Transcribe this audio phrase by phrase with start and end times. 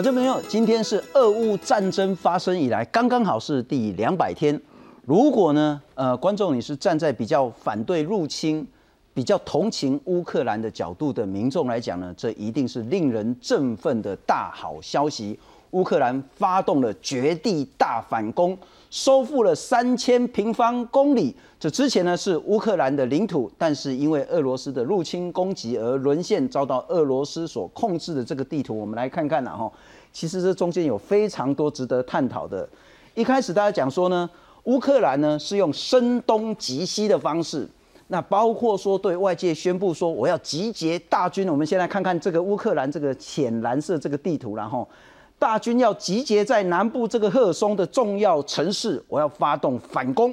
[0.00, 4.58] 我这朋友，今天是俄乌战争发生以来刚刚好是第两百天。
[5.04, 8.66] 如果呢，呃，观众你是站在比较反对入侵、
[9.12, 15.38] 比较同情乌克兰的角度的民众来讲呢，这一定是令人振奋的大好消息。
[15.72, 18.56] 乌克兰发动了绝地大反攻，
[18.90, 21.34] 收复了三千平方公里。
[21.58, 29.70] 这之前呢是乌克兰的领土，但是因为俄罗斯的入侵攻击而沦陷，遭到俄罗斯所控制的这个地图，我们来看看呐哈。
[30.12, 32.68] 其实这中间有非常多值得探讨的。
[33.14, 34.28] 一开始大家讲说呢，
[34.64, 37.68] 乌克兰呢是用声东击西的方式，
[38.08, 41.48] 那包括说对外界宣布说我要集结大军。
[41.48, 44.88] 我们先来看看这个乌克兰这个浅蓝色这个地图，然后。
[45.40, 50.32] 大军要集结在南部这个赫松的重要城市，我要发动反攻。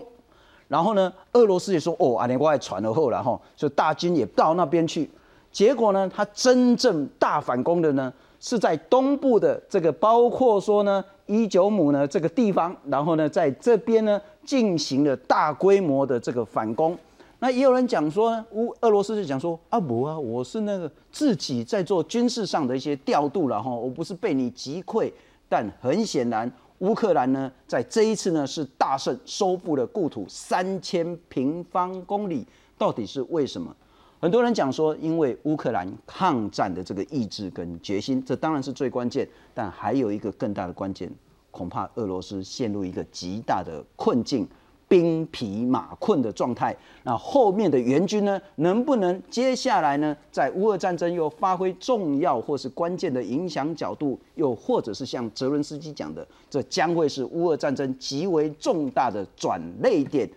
[0.67, 5.09] 然后呢，俄罗斯也说：“哦，阿联国还传了后，然后就大军也到那边去。”
[5.49, 16.97] 结果呢，他真正大反攻的呢，是在东部的这个，包括说呢，伊久姆呢这个地方，然后呢，在这边呢进行了大规模的这个反攻。
[17.39, 25.11] 那也有人讲说呢，乌俄罗斯就讲说啊不啊，我是那个自己在做军事上的一些调度了哈，我不是被你击溃。
[25.47, 32.45] 但很显然，乌克兰呢在这一次呢是大胜，收复了故土三千平方公里。
[32.77, 33.75] 到底是为什么？
[34.19, 39.27] 很多人讲说，因为乌克兰抗战的这个意志跟决心，这当然是最关键。
[39.53, 41.07] 但还有一个更大的关键，
[41.51, 44.47] 恐怕俄罗斯陷入一个极大的困境。
[44.87, 48.39] 兵疲马困的状态，那后面的援军呢？
[48.55, 50.15] 能不能接下来呢？
[50.31, 60.29] 在乌俄战争又发挥重要或是关键的影响角度，又或者是像泽伦斯基讲的，这将会是乌俄战争极为重大的转泪点。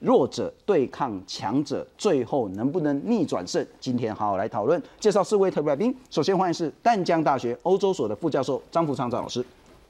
[0.00, 3.64] 弱者对抗强者，最后能不能逆转胜？
[3.78, 4.82] 今天好好来讨论。
[4.98, 9.44] 介绍四位特别来宾，首先欢迎是淡江大学欧洲所的副教授张福昌张老师。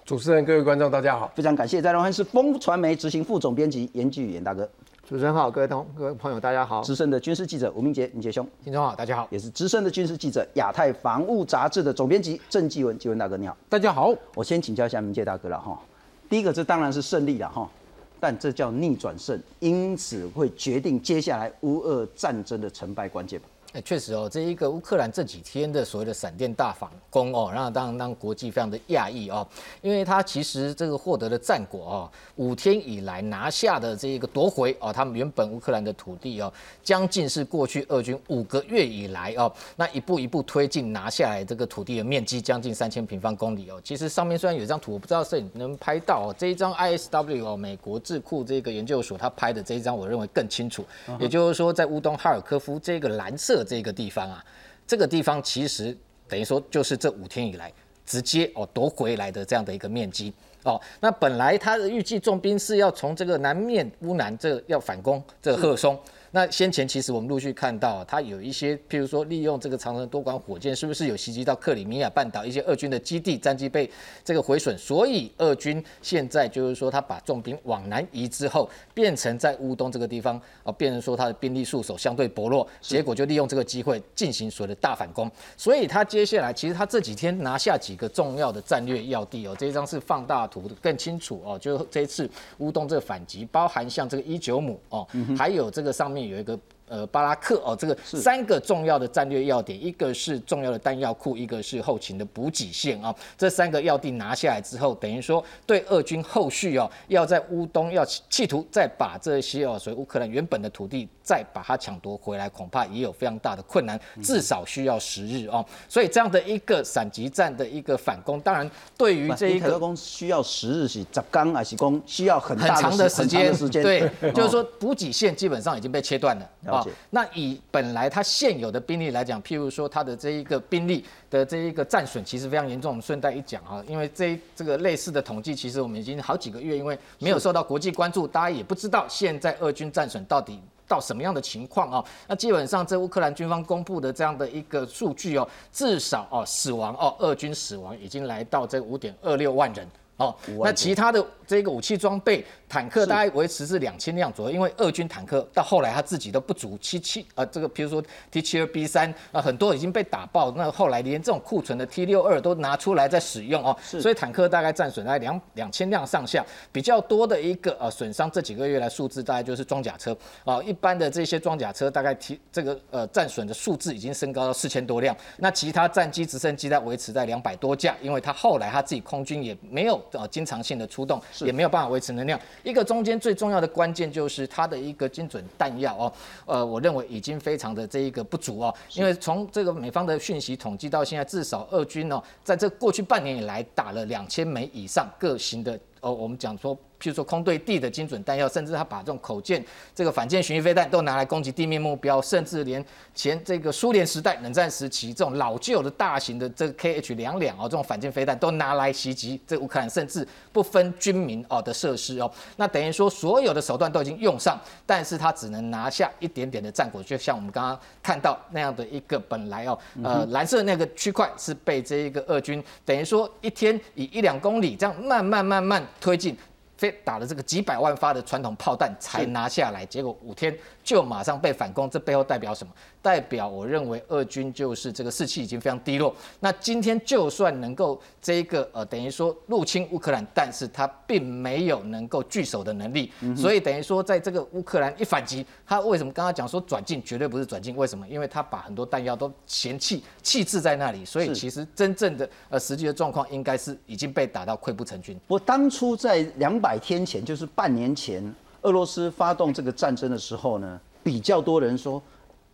[0.05, 1.81] 主持人、各位观众，大家好，非常感谢。
[1.81, 4.69] 再来欢迎是风传媒执行副总编辑严继宇严大哥。
[5.09, 6.83] 主持人好，各位同各位朋友，大家好。
[6.83, 8.45] 资深的军事记者吴明杰，明杰兄。
[8.65, 9.29] 听众好，大家好。
[9.31, 13.57] 也是资深的军事记者亚太防务杂志的总编辑郑继文，继文大哥你好。
[13.69, 14.13] 大家好。
[14.35, 15.81] 我先请教一下明杰大哥了哈。
[16.29, 17.71] 第一个，这当然是胜利了哈，
[18.19, 23.41] 但这叫逆转胜，因此会决定接下来乌俄战争的成败关键。
[23.73, 29.49] 哎，确实哦，这一个乌克兰这几天的所谓的闪电大反攻哦，让当让国际非常的讶异哦，
[29.81, 43.81] 因为他其实这个获得的战果哦，五天以来拿下的这一个夺回哦，他们原本乌克兰的土地哦，将近是过去俄军五个月以来哦，那一步一步推进拿下来这个土地的面积将近三千平方公里哦。
[43.83, 50.85] 其实上面虽然有一张图，我不知道摄影能拍到哦，这一张 ISW 哦，美国智库这个研究所他拍的这一张，我认为更清楚。
[51.19, 53.62] 也就是说，在乌东哈尔科夫这个蓝色。
[53.65, 54.45] 这个地方啊，
[54.87, 55.97] 这个地方其实
[56.29, 57.73] 等于说就是这五天以来
[58.05, 60.33] 直接哦夺回来的这样的一个面积
[60.65, 60.81] 哦。
[61.01, 65.99] 那本来他的预计重兵是要从这个南面乌南这要反攻这个赫松。
[66.35, 73.89] 那先前其实我们陆续看到，它有一些，譬如说利用这个长城多管火箭，是不是有袭击到克里米亚半岛一些俄军的基地，战机被
[74.25, 74.77] 这个毁损？
[74.79, 85.31] 所以俄军现在就是说，他把重兵往南移之后，变成在乌东这个地方，啊，变成说他的兵力束手相对薄弱，结果就利用这个机会进行所谓的大反攻。
[85.59, 92.27] 所以他接下来其实他这几天拿下几个重要的战略要地哦，这一张是放大图的更清楚哦，就这一次
[92.57, 95.07] 乌东这个反击，包含像这个伊久姆哦，
[95.37, 96.22] 还有这个上面。
[96.29, 96.59] 有一个。
[96.89, 103.15] 呃，巴拉克哦，这个三个重要的战略要点，一个是重要的弹药库，一个是后勤的补给线啊。
[103.39, 115.65] 这三个要地拿下来之后，等于说对俄军后续哦，要在乌东要企图再把这些哦，所以乌克兰原本的土地再把它抢夺回来，恐怕也有非常大的困难，至少需要十日哦。
[115.89, 126.85] 所以这样的一个闪击战的一个反攻，当然对于这一个需要十日是十刚还是攻需要很很长的时间时间，对，就是说补给线基本上已经被切断了啊。
[127.11, 132.91] 那以本来它现有的兵力来讲，譬如说它的这一个兵力的这一个战损，其实非常严重。
[132.91, 140.61] 我们顺带一讲哈，因为这这个类似的统计，其实我们已经好几个月，因为没有受到国际关注，大家也不知道现在俄军战损到底
[140.93, 142.05] 到什么样的情况啊。
[142.29, 149.89] 那基本上这乌克兰军方公布的这样的一个数据哦，至少哦死亡哦，俄军死亡已经来到这五点二六万人。
[150.23, 170.17] 哦，那其他的这个武器装备，坦克大概维持是两千辆左右，因为俄军坦克到后来他自己都不足，七七呃这个比如说 T 七二 B 三啊，很多已经被打爆，那后来连这种库存的 T 六二都拿出来在使用哦，所以坦克大概战损在两两千辆上下，比较多的一个呃损伤，这几个月来数字大概就是装甲车。
[170.45, 180.01] 啊，一般的这些装甲车大概提这个呃战损的数字已经升高到四千多辆，那其他战机、直升机在维持在两百多架，因为他后来他自己空军也没有。
[180.13, 182.39] 呃，经常性的出动也没有办法维持能量。
[182.63, 186.13] 一个中间最重要的关键就是它的一个精准弹药哦，
[186.47, 188.75] 呃，我认为已经非常的这一个不足哦。
[188.95, 196.77] 因为从这个美方的讯息统计到现在，至少俄军哦，在这过去半年以来打了两千枚以上各型的哦，我们讲说。
[197.03, 199.63] 譬如说空对地的精准弹药，甚至他把这种口径
[199.93, 214.57] 这个反舰巡弋飞弹都拿来攻击地面目标，甚至连前这个苏联时代冷战时期这种老旧的大型的这个 KH 两两哦这种反舰飞弹都拿来袭击这乌克兰，甚至不分军民哦的设施哦，那等于说所有的手段都已经用上，
[214.87, 226.37] 但是他只能拿下一点点的战果，就像我们刚刚看到那样的一个本来哦呃蓝色那个区块是被这一个俄军等于说一天以一两公里这样慢慢慢慢推进。
[226.83, 230.53] 非打了这个几百万发的传统炮弹才拿下来，结果五天
[230.83, 232.73] 就马上被反攻，这背后代表什么？
[233.01, 236.15] 代表我认为俄军就是这个士气已经非常低落。
[236.41, 243.13] 那今天就算能够这一个呃等于说入侵乌克兰，但是他并没有能够据守的能力。
[243.37, 247.77] 所以等于说在这个乌克兰一反击，他为什么刚刚讲说转进绝对不是转进？
[247.77, 248.07] 为什么？
[248.09, 251.05] 因为他把很多弹药都嫌弃弃置在那里。
[251.05, 255.19] 所以其实真正的呃实际的状况应该是已经被打到溃不成军。
[255.27, 258.23] 我当初在两百天前，就是半年前，
[258.63, 262.03] 俄罗斯发动这个战争的时候呢，比较多人说。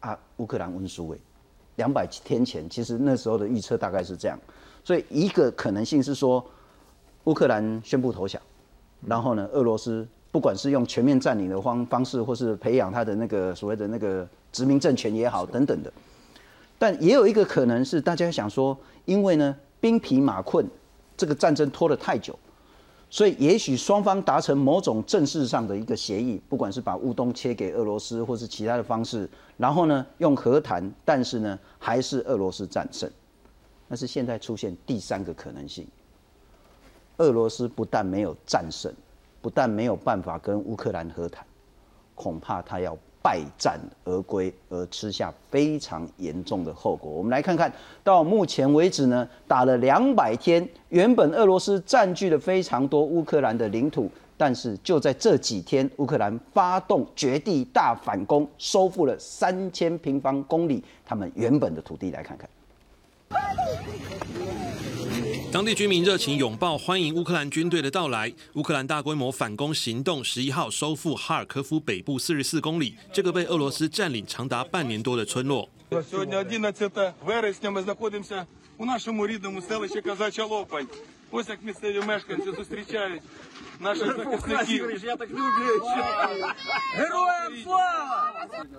[0.00, 1.18] 啊，乌克兰温书伟，
[1.74, 4.38] 两百天前，其实那时候的预测大概是这样，
[4.84, 6.40] 所以一个可能性是说，
[7.24, 8.40] 乌克兰宣布投降，
[9.04, 15.92] 然后呢，俄罗斯不管是用全面占领的方方式，或是培养他的那个所谓的那个殖民政权也好，等等的，
[16.78, 20.64] 但也有一个可能是大家想说，因为呢兵疲马困，
[21.16, 22.38] 这个战争拖得太久。
[23.10, 33.10] 所以，也许双方达成某种正式上的一个协议，不管是把乌东切给俄罗斯，或是其他的方式，然后呢用和谈，但是呢还是俄罗斯战胜。
[33.88, 35.86] 但是现在出现第三个可能性，
[37.16, 38.92] 俄罗斯不但没有战胜，
[39.40, 41.42] 不但没有办法跟乌克兰和谈，
[42.14, 42.96] 恐怕他要。
[43.22, 47.10] 败战而归，而吃下非常严重的后果。
[47.10, 47.72] 我们来看看
[48.02, 62.10] 到目前为止呢，打了两百天，原本俄罗斯占据了非常多乌克兰的领土，但是就在这几天，乌克兰发动绝地大反攻，收复了三千平方公里他们原本的土地。
[62.10, 62.48] 来看看。
[65.50, 68.30] 当地居民热情拥抱欢迎乌克兰军队的到来。
[68.52, 75.66] 乌克兰大规模反攻行动十一号收复哈尔科夫北部四十四公里这个被俄罗斯占领长达半年多的村落。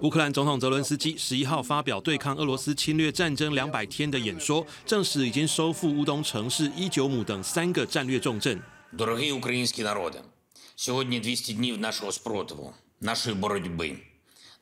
[0.00, 8.62] 乌克兰总统泽伦斯基十一号发表对抗俄罗斯侵略战争两百天的演说，证实已经收复乌东城市伊久姆等三个战略重镇。
[8.92, 10.18] Дорогі українські народи,
[10.76, 13.98] сьогодні 200 днів нашого спротиву, нашої боротьби,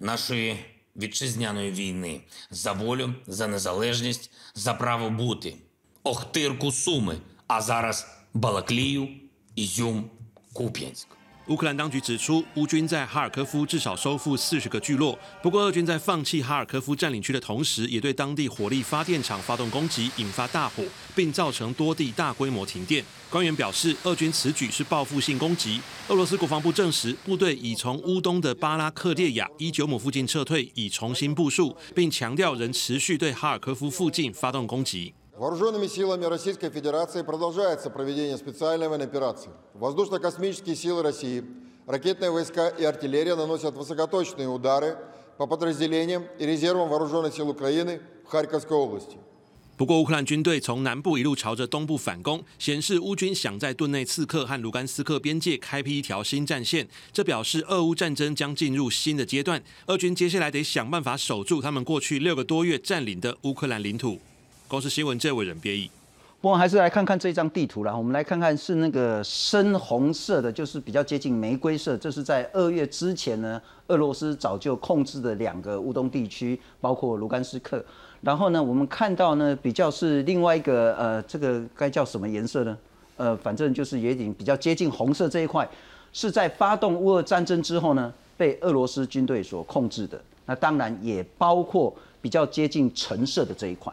[0.01, 0.57] нашої
[0.97, 2.21] вітчизняної війни
[2.51, 5.57] за волю, за незалежність, за право бути.
[6.05, 7.17] Охтирку Суми,
[7.47, 9.09] а зараз Балаклію,
[9.57, 10.03] Ізюм,
[10.55, 11.07] Куп'янськ.
[11.49, 15.19] 乌克兰当局指出，乌军在哈尔科夫至少收复四十个聚落。
[15.43, 20.85] 不过，俄军在放弃哈尔科夫占领区的同时，也对当地火力发电厂发动攻击，引发大火，
[21.17, 23.05] 并造成多地大规模停电。
[23.29, 25.81] 官员表示，俄军此举是报复性攻击。
[26.09, 35.13] 俄罗斯国防部证实，部队已从乌东的巴拉克列亚伊久姆附近撤退，已重新部署，并强调仍持续对哈尔科夫附近发动攻击。
[35.37, 39.51] Вооруженными силами Российской Федерации продолжается проведение специальной военной операции.
[39.75, 41.43] Воздушно-космические силы России,
[41.87, 44.97] ракетные войска и артиллерия наносят высокоточные удары
[45.39, 49.17] по подразделениям и резервам Вооруженных сил Украины в Харьковской области.
[49.79, 56.87] 不过，乌克兰军队从南部一路朝着东部反攻，显示乌军想在顿内刺克和卢甘斯克边界开辟一条新战线。
[57.11, 64.21] 这表示俄乌战争将进入新的阶段，俄军接下来得想办法守住他们过去六个多月占领的乌克兰领土。
[64.68, 65.90] 公司新闻这位人编译。
[66.42, 67.96] 不过还是来看看这张地图啦。
[67.96, 71.98] 我们来看看是那个深红色的，就是比较接近玫瑰色。
[71.98, 77.84] 这是在二月之前呢，俄罗斯早就控制的两个乌东地区，包括卢甘斯克。
[78.22, 82.78] 然后呢，我们看到呢，比较是另外一个呃，这个该叫什么颜色呢？
[83.16, 85.68] 呃，反正就是也已经比较接近红色这一块，
[86.12, 90.22] 是在发动乌俄战争之后呢，被俄罗斯军队所控制的。
[90.46, 93.92] 那当然也包括比较接近橙色的这一块。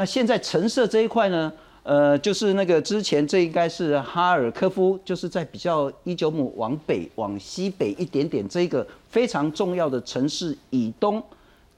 [0.00, 1.52] 那现在橙色这一块呢，
[1.82, 11.22] 呃，就是那个之前这应该是哈尔科夫，就是在比较伊久姆往北、往西北一点点这个非常重要的城市以东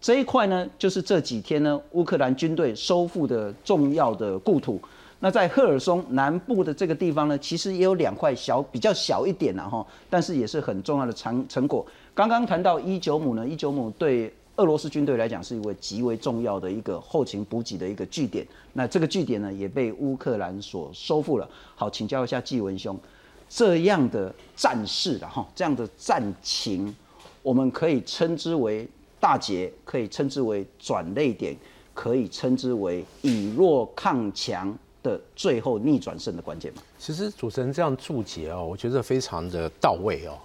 [0.01, 4.81] 这一块呢，就是这几天呢乌克兰军队收复的重要的故土。
[5.19, 11.85] 那在赫尔松南部的这个地方呢，其实也有两块小比较小一点的哈，但是也是很重要的成成果。
[12.15, 14.33] 刚刚谈到伊久姆呢，伊久姆对。
[14.63, 21.49] 俄罗斯军队来讲是一位极为重要的一个后勤补给的一个据点，那这个据点呢也被乌克兰所收复了。
[21.75, 22.97] 好，请教一下纪文兄，
[23.49, 26.95] 这样的战事的，哈，这样的战情，
[27.43, 28.87] 我们可以称之为
[29.19, 31.57] 大捷，可以称之为转泪点，
[31.93, 36.83] 可以称之为以弱抗强的最后逆转胜的关键吗？
[37.01, 40.39] 其实主持人这样注解哦，我觉得非常的到位哦。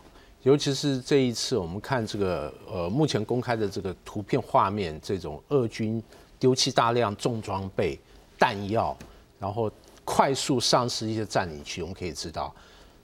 [0.47, 6.01] 尤其是这一次，我们看这个呃，目前公开的这个图片画面，这种俄军
[6.39, 7.99] 丢弃大量重装备、
[8.39, 8.97] 弹药，
[9.41, 9.69] 然后
[10.05, 12.55] 快速丧失一些占领区，我们可以知道，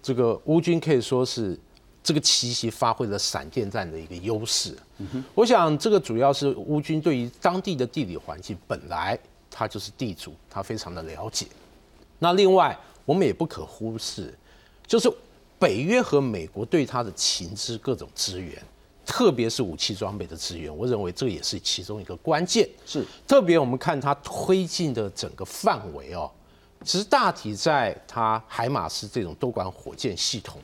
[0.02, 1.60] 这个乌军可以说是
[2.02, 4.74] 这个奇袭发挥了闪电战的一个优势。
[5.36, 9.20] 我想这个主要是乌军对于当地的地理环境本来
[9.52, 11.48] 他就是地主，他非常的了解。
[12.20, 12.74] 那另外
[13.04, 14.34] 我们也不可忽视，
[14.88, 15.12] 就是。
[15.64, 18.62] 北约和美国对它的情资各种资源，
[19.06, 22.68] 特别是武器装备的资源，我认为这也是其中一个关键。
[22.86, 26.30] 是特别我们看它推进的整个范围哦，
[26.84, 30.60] 其实大体在它海马斯这种多管火箭系统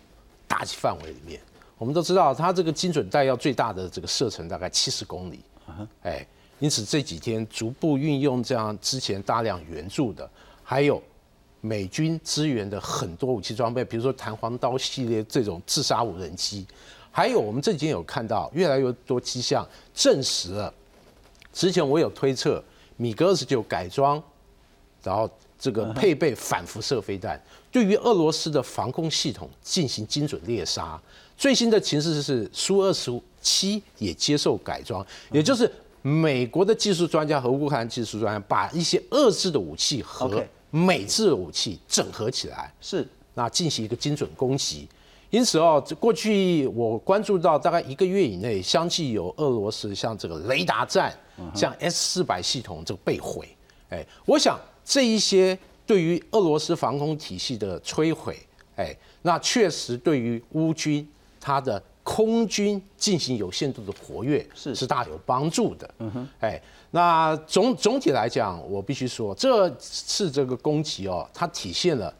[0.45, 1.39] 打击范围里面。
[1.77, 5.39] 我们都知道，它这个精准弹药最大的这个射程大概七十公里。
[6.03, 6.27] 哎，
[6.59, 10.29] 因此这几天逐步运用这样之前大量援助的，
[10.61, 11.01] 还有。
[11.61, 16.65] 美军支援的很多武器装备，比如说弹簧刀系列这种自杀无人机，
[17.11, 20.73] 还有我们这几天有看到越来越多迹象证实了，
[21.51, 22.63] 之前我有推测
[22.95, 24.21] 米格二十九改装，
[25.03, 30.97] 然后这个配备反辐射飞弹，对于俄罗斯的防空系统进行精准猎杀。
[31.37, 33.11] 最新的情势是苏二十
[33.41, 35.69] 七也接受改装，也就是
[36.01, 40.41] 美国的技术专家和乌克兰技术专家把一些遏制的武器和。
[40.71, 43.07] 美制武器整合起来是。
[43.35, 44.85] 那进行一个精准攻击，
[45.29, 51.17] 因此哦，过去我关注到大概一个月以内，相继有俄罗斯像这个雷达站，
[51.55, 53.47] 像 S 四百系统这个被毁，
[53.91, 58.37] 哎，我想这一些对于俄罗斯防空体系的摧毁，
[58.75, 61.07] 哎，那确实对于乌军
[61.39, 66.59] 它的空军进行有限度的活跃是是大有帮助的，嗯哼，哎。
[66.89, 72.11] 那总总体来讲，我必须说，这次这个攻击哦，它体现了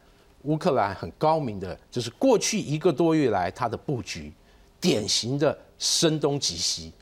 [0.42, 4.32] 乌克兰很高明的，就是过去一个多月来它的布局，
[4.80, 6.92] 典型的声东击西。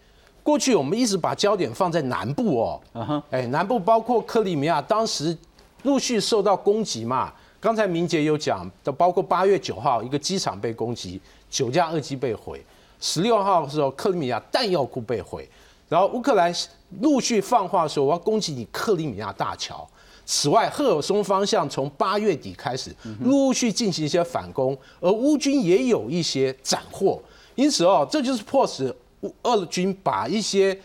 [0.42, 5.37] 过去我们一直把焦点放在南部哦，哎，南部包括克里米亚，当时
[5.83, 7.30] 陆续受到攻击嘛。
[7.61, 12.57] 刚才明杰有讲的，包括八月九号一个机场被攻击，九架二机被毁；
[13.00, 15.49] 十六号的时候，克里米亚弹药库被毁。
[15.88, 16.55] 然后乌克兰
[17.00, 19.88] 陆续放话说我要攻击你克里米亚大桥。
[20.26, 27.19] 此外，赫尔松方向从八月底开始陆续进行一些反攻，而乌军也有一些斩获。
[27.55, 30.78] 因此哦，这就是迫使乌俄军把一些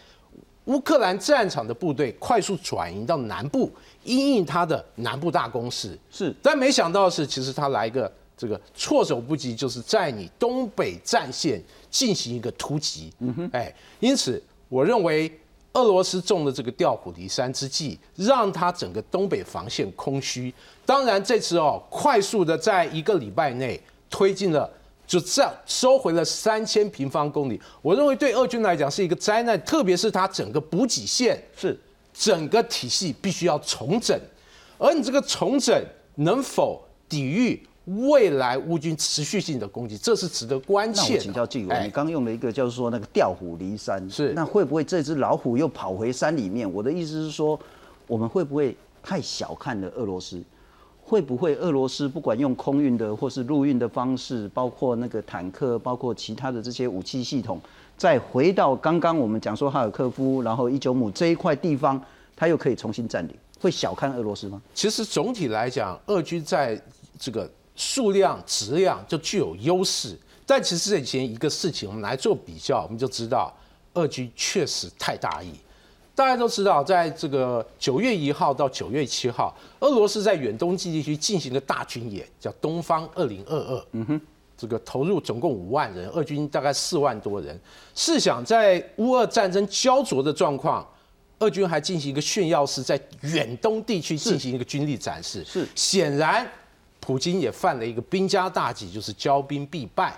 [0.66, 3.70] 乌克兰战场的部队快速转移到南部，
[4.06, 6.00] 因应他的南部大攻势。
[6.10, 8.10] 是，但没想到的是，其实他来一个
[8.44, 13.14] 这个措手不及，就是在你东北战线进行一个突击。
[13.20, 14.44] 嗯哼，哎，因此。
[14.70, 15.32] 我认为
[15.74, 20.52] 俄罗斯中的这个调虎离山之计，让他整个东北防线空虚。
[20.84, 24.68] 当然，这次哦，快速的在一个礼拜内推进了，
[25.06, 27.62] 就这样收回了三千平方公里。
[27.84, 31.80] 我认为对俄军来讲是一个灾难，特别是它整个补给线是
[32.12, 34.20] 整个体系必须要重整，
[34.80, 35.80] 而你这个重整
[36.16, 37.62] 能否抵御？
[37.86, 41.02] 未来乌军持续性的攻击，这是值得关切。
[41.02, 46.72] 那我请教纪委，你刚用了一个叫做那个调虎离山，是那会不会这只老虎又跑回山里面？
[46.72, 47.60] 我的意思是说，
[48.08, 48.74] 我们会不会
[49.04, 50.42] 太小看了俄罗斯？
[51.04, 57.60] 会不会俄罗斯不管用空运的或是陆运的方式，包括那个坦克，包括其他的这些武器系统，
[57.98, 62.02] 再回到刚刚我们讲说哈尔科夫，然后伊久姆这一块地方，
[62.34, 63.36] 它又可以重新占领？
[63.60, 64.62] 会小看俄罗斯吗？
[64.74, 66.82] 其实总体来讲，俄军在
[67.20, 67.52] 这个。
[67.76, 73.52] 数量、质量就具有优势，但其实以前一个事情，我们来做比较，我们就知道，
[73.94, 75.52] 俄军确实太大意。
[76.16, 83.86] 大家都知道，在这个九月一号到九月七号，俄罗斯在远东地区进行了大军演，叫东方二零二二。
[83.94, 84.22] 嗯哼，
[84.56, 87.60] 这个投入总共五万人，俄军大概四万多人。
[87.96, 90.88] 试想，在乌俄战争焦灼的状况，
[91.40, 95.44] 俄军还进行一个炫耀式在远东地区进行一个军力展示。
[95.44, 96.48] 是显然，
[97.04, 100.18] 普京也犯了一个兵家大忌，就是骄兵必败。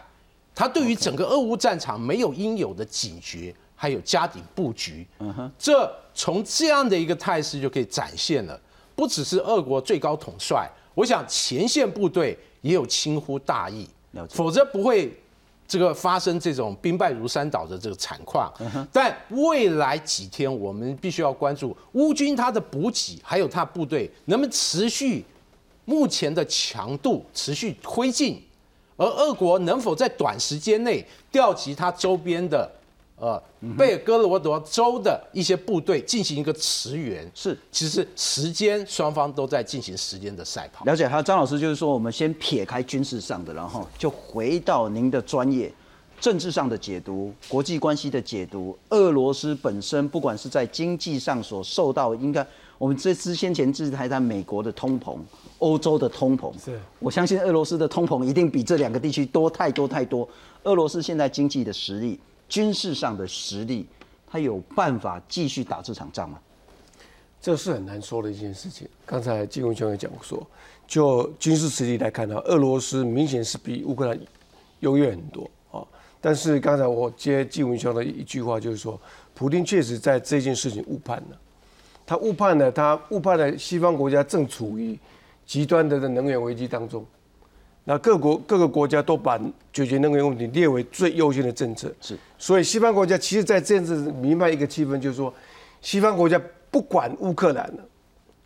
[0.53, 3.53] 他对于整个俄乌战场没有应有的警觉。
[3.77, 8.57] 还有家底布局，嗯哼，这从这样的一个态势就可以展现了，
[8.95, 13.85] 不只是俄国最高统帅，我想前线部队也有轻忽大意，
[14.29, 15.13] 否则不会
[15.67, 18.49] 这个发生这种兵败如山倒的这个惨况。
[18.93, 25.23] 但未来几天我们必须要关注乌军他的补给，还有他部队能不能持续
[25.85, 28.41] 目前的强度持续推进，
[28.97, 32.69] 而俄国能否在短时间内调集它周边的。
[33.17, 33.41] 呃，
[33.77, 40.83] 贝尔哥罗德州的一些部队进行一个驰援，是，其实时间双方都在进行时间的赛跑。
[40.83, 45.71] 了解，还有张老师就是说，我们先撇开军事上的，然后就回到您的专业，
[46.19, 48.77] 政治上的解读，国际关系的解读。
[48.89, 52.45] 俄罗斯本身不管是在经济上所受到，应该
[52.77, 55.17] 我们这次先前制裁在美国的通膨，
[55.59, 60.27] 欧洲的通膨，是我相信俄罗斯的通膨一定比这两个地区多太多太多。
[60.63, 62.19] 俄罗斯现在经济的实力。
[62.47, 63.87] 军事上的实力，
[64.27, 66.39] 他有办法继续打这场仗吗？
[67.41, 68.87] 这是很难说的一件事情。
[69.03, 70.45] 刚才金文兄也讲说，
[70.85, 74.19] 就军事实力来看呢，俄罗斯明显是比乌克兰
[74.81, 75.81] 优越很多啊。
[76.21, 78.99] 但是刚才我接金文兄的一句话，就是说，
[79.33, 81.37] 普京确实在这件事情误判了。
[82.05, 84.95] 他误判了，他误判了西方国家正处于
[85.45, 87.05] 极端的能源危机当中。
[87.87, 89.39] 那各国各个国家都把
[89.71, 92.17] 解决能源问题列为最优先的政策，是。
[92.35, 95.31] 所以西方国家其实，在政治弥漫一个气氛，就是说，
[95.81, 97.85] 西方国家不管乌克兰了，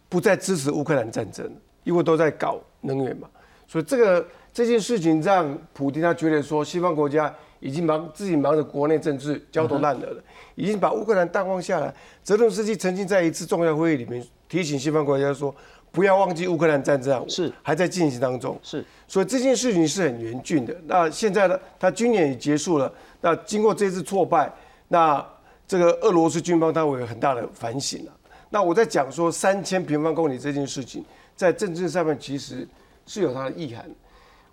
[0.09, 1.49] 不再支持乌克兰战争，
[1.85, 3.29] 因为都在搞能源嘛。
[3.65, 10.21] 所以这个这件事情让普京他觉得说，西方国家已经忙自己忙着国内政治焦头烂额了，
[10.55, 11.95] 已经把乌克兰淡忘下来。
[12.25, 15.55] 泽连斯基曾经在一次重要会议里面提醒西方国家说。
[15.91, 20.75] 不要忘记乌克兰战争是还在进行当中，是，所以这件事情是很严峻的。
[20.85, 22.91] 那现在呢，他军演也结束了。
[23.21, 24.51] 那经过这次挫败，
[24.87, 25.25] 那
[25.67, 28.11] 这个俄罗斯军方他会有很大的反省了。
[28.51, 31.03] 那我在讲说三千平方公里这件事情，
[31.35, 32.67] 在政治上面其实
[33.07, 33.89] 是有它的意涵。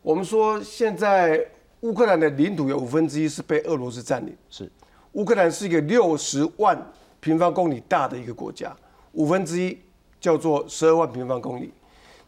[0.00, 1.38] 我们说现在
[1.80, 4.70] 乌克兰的领土有五分之一是被俄罗斯占领，是，
[5.12, 6.76] 乌克兰是一个六十万
[7.20, 8.74] 平方公里大的一个国家，
[9.12, 9.78] 五分之一。
[10.20, 11.72] 叫做十二万平方公里，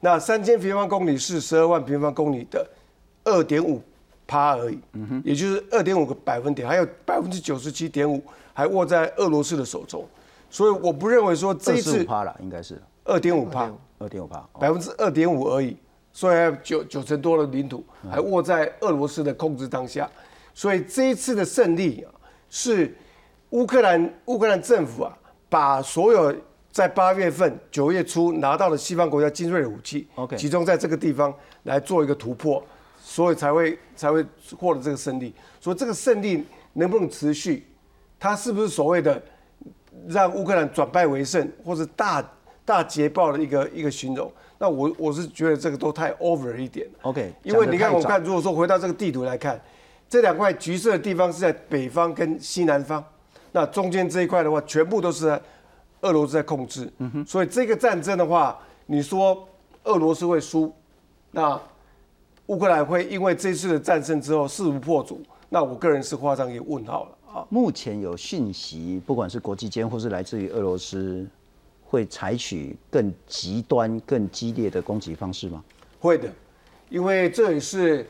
[0.00, 2.64] 那三千平方公里是十二万平方公里的
[3.24, 3.82] 二点五
[4.26, 8.22] 趴而已，嗯哼，也就是二点五个百分点，还有百分之九十七点五
[8.52, 10.06] 还握在俄罗斯的手中，
[10.50, 12.80] 所以我不认为说这一次趴了，应该是。
[13.04, 14.26] 二点五趴，二点五。
[14.26, 15.76] 趴，百分之二点五而已，
[16.12, 20.08] 所以九九成多的领土还握在俄罗斯的控制当下，
[20.52, 22.12] 所以这一次的胜利啊，
[22.50, 22.94] 是
[23.50, 26.34] 乌克兰乌克兰政府啊，把所有。
[26.78, 32.62] 在八月份、九月初拿到了西方国家精锐的武器，OK，集中在这个地方来做一个突破，
[33.02, 34.24] 所以才会才会
[34.56, 35.34] 获得这个胜利。
[35.60, 37.66] 所以这个胜利能不能持续，
[38.16, 39.20] 它是不是所谓的
[40.06, 42.24] 让乌克兰转败为胜，或者大
[42.64, 44.32] 大捷报的一个一个形容？
[44.58, 49.60] 那我我是觉得这个都太 over 一点 OK，因为你看，我看如果说回到这个地图来看，
[50.08, 53.04] 这两块橘色的地方是在北方跟西南方，
[53.50, 55.42] 那中间这一块的话，全部都是在。
[56.02, 56.90] 俄罗斯在控制，
[57.26, 59.46] 所以这个战争的话，你说
[59.84, 60.72] 俄罗斯会输，
[61.30, 61.60] 那
[62.46, 67.46] 乌克兰会因为这次的战胜之后势如破竹，那我个人是画上一个问号了啊。
[67.50, 71.26] 目前有讯息，不管是国际间或是来自于俄罗斯，
[71.84, 75.62] 会采取更极端、更激烈的攻击方式吗？
[76.00, 76.32] 会的，
[76.88, 78.08] 因为这也是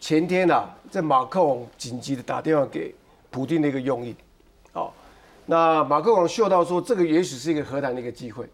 [0.00, 2.94] 前天啊，在马克龙紧急的打电话给
[3.30, 4.16] 普京的一个用意，哦。
[5.46, 8.48] 那马克龙嗅到说，这个也许是一个和谈的一个机会，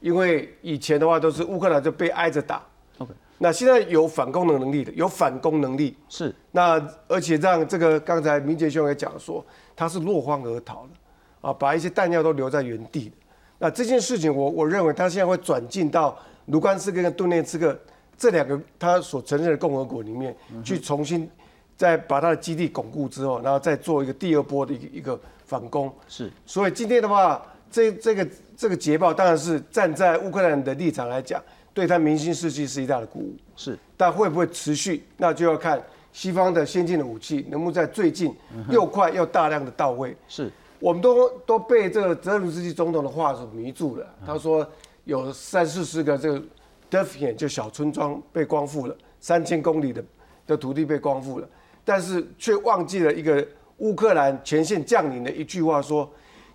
[0.00, 2.62] 因为以前的话都是乌克兰就被挨着打
[2.98, 10.90] ，OK，那现在有反攻的能力的，有反攻能力是，那而且让这个刚才明杰兄也讲说，他是落荒而逃的，
[11.40, 13.16] 啊，把一些弹药都留在原地的。
[13.58, 17.76] 那这件事情，我我认为他现在会转进到卢甘斯克跟顿涅茨克
[18.16, 21.28] 这两个他所承认的共和国里面，去重新
[21.76, 25.20] 再把他的基地巩固之后，然后再做一个第二波的一个一个。
[25.48, 33.34] 反攻是，所以今天的话，这这个这个捷报当然是站在乌克兰的立场来讲，对他民心士气是一大的鼓舞。
[33.56, 35.82] 是，但会不会持续，那就要看
[36.12, 38.36] 西方的先进的武器能不能在最近
[38.68, 40.14] 又快又大量的到位。
[40.28, 44.06] 是，我们都都被这个泽连斯基总统的话所迷住了。
[44.26, 44.68] 他说
[45.04, 46.38] 有三四十个这个
[46.90, 50.04] d e f i a n 就小村庄被光复了，三千公里的
[50.46, 51.48] 的土地被光复了，
[51.86, 53.46] 但是却忘记了一个
[53.78, 56.08] 乌克兰前线将领的一句话说：“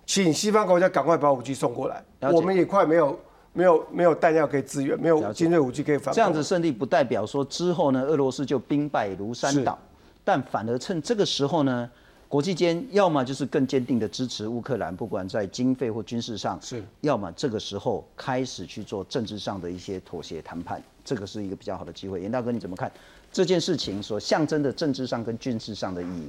[0.06, 3.18] 请西方国家赶快把武器送过来，我们也快没有
[3.52, 9.78] 没有没有弹药可以支援，没有精锐武器可以反。”这样子胜利不代表说之后呢，俄罗斯就兵败如山倒，
[10.22, 11.90] 但反而趁这个时候呢，
[12.28, 22.20] 国际间要么就是更坚定的支持乌克兰，不管在经费或军事上，是要么这个时候开始去做政治上的一些妥协谈判，这个是一个比较好的机会。
[22.20, 22.92] 严大哥你怎么看
[23.32, 26.28] 这件事情所象征的政治上跟军事上的意义？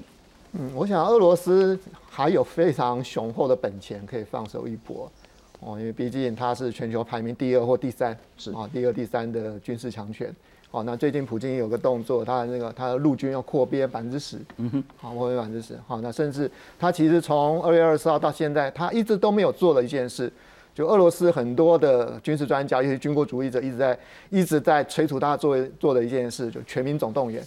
[0.58, 1.78] 嗯，我想俄罗斯
[2.10, 5.12] 还有非常雄厚的本钱可以放手一搏，
[5.60, 10.34] 哦，因为毕竟它是全球排名第二或第三，是啊，第二、第三的军事强权。
[10.72, 20.32] 哦，那最近普京有个动作，他的那个他的陆军要扩编百分之十，嗯哼，好，扩编百分之十，好，那甚至他其实从二月二十号到现在，他一直都没有做的一件事，
[20.74, 27.42] 就俄罗斯很多的军事专家，尤其军国主义者，一直在一直在催促他做做的一件事，就全民总动员。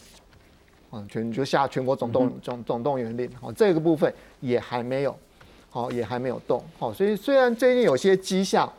[0.91, 5.15] 啊，全就下全国总动总总动员令，好，这个部分也还没有，
[5.69, 8.73] 好，也还没有动，好，所以虽然最近有些迹象，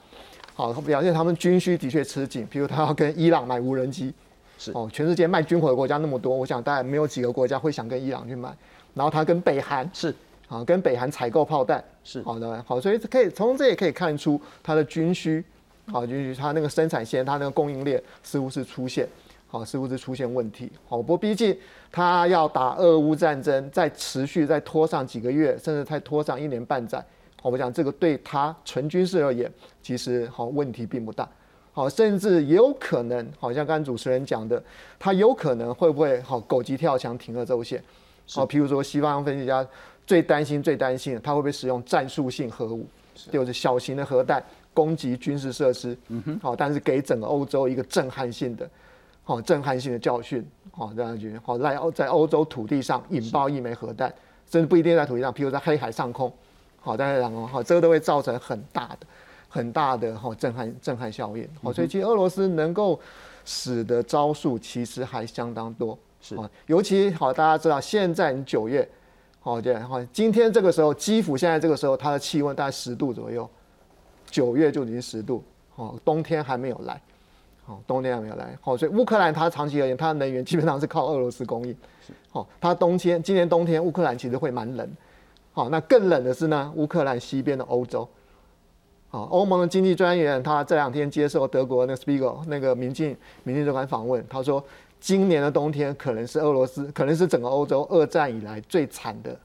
[0.56, 4.14] 好，表现他们军需的确吃紧，比如他要跟伊朗买无人机，
[4.58, 4.72] 是。
[4.72, 8.52] 哦，全世界卖军火的国家那么多，我想大概没有几个国家会想跟伊朗去买，
[8.96, 10.14] 然后他跟北韩是
[10.48, 12.24] 啊，跟北韩采购炮弹，是。
[12.24, 15.44] 好的，好，所以可以从这也可以看出它的军需，
[15.86, 19.08] 好，军需它那个生产线，它那个供应链似乎是出现，
[19.52, 21.58] 好，似乎是出现问题，好，不过毕竟
[21.92, 27.04] 他要打俄乌战争，再持续再拖上几个月，甚至再拖上一年半载，
[27.42, 31.28] 好，我讲这个对他纯军事而言，其实好问题并不大。
[31.72, 34.62] 好，甚至也有可能，好像刚刚主持人讲的，
[35.00, 37.82] 他有可能会不会好狗急跳墙停俄周线？
[38.32, 39.66] 好，譬如说西方分析家
[40.06, 42.86] 最担心、最担心的，他会不会使用战术性核武，
[43.32, 45.98] 就是小型的核弹攻击军事设施？
[46.10, 48.70] 嗯哼，好，但是给整个欧洲一个震撼性的，
[49.30, 54.12] 好震撼性的教训，好这样去，好在欧在欧洲土地上引爆一枚核弹，
[54.50, 56.34] 甚至不一定在土地上，譬如在黑海上空，
[56.82, 59.06] 好在上空，好这个都会造成很大的。
[59.52, 63.00] 很大的哈震撼震撼效应，好，所以其实俄罗斯能够
[63.46, 66.36] 使的招数其实还相当多，是。
[66.36, 68.88] 啊，尤其好大家知道现在你九月，
[69.40, 73.50] 好对，好今天这个时候基辅现在这个时候它的气温大概十度左右，
[74.30, 75.44] 九月就已经十度，
[75.78, 77.02] 哦，冬天还没有来，
[77.70, 81.76] 好，冬天还没有来，好，所以乌克兰它长期而言它的能源基本上是靠俄罗斯供应，
[82.32, 84.90] 好，它冬天今年冬天乌克兰其实会蛮冷，
[85.54, 88.10] 好，那更冷的是呢乌克兰西边的欧洲。
[89.12, 94.64] 好，欧盟的经济专员他这两天接受德国那个 Spiegel 那个民进民进周刊访问，他说
[95.00, 99.38] 今年的冬天可能是俄罗斯，可能是整个欧洲二战以来最惨的、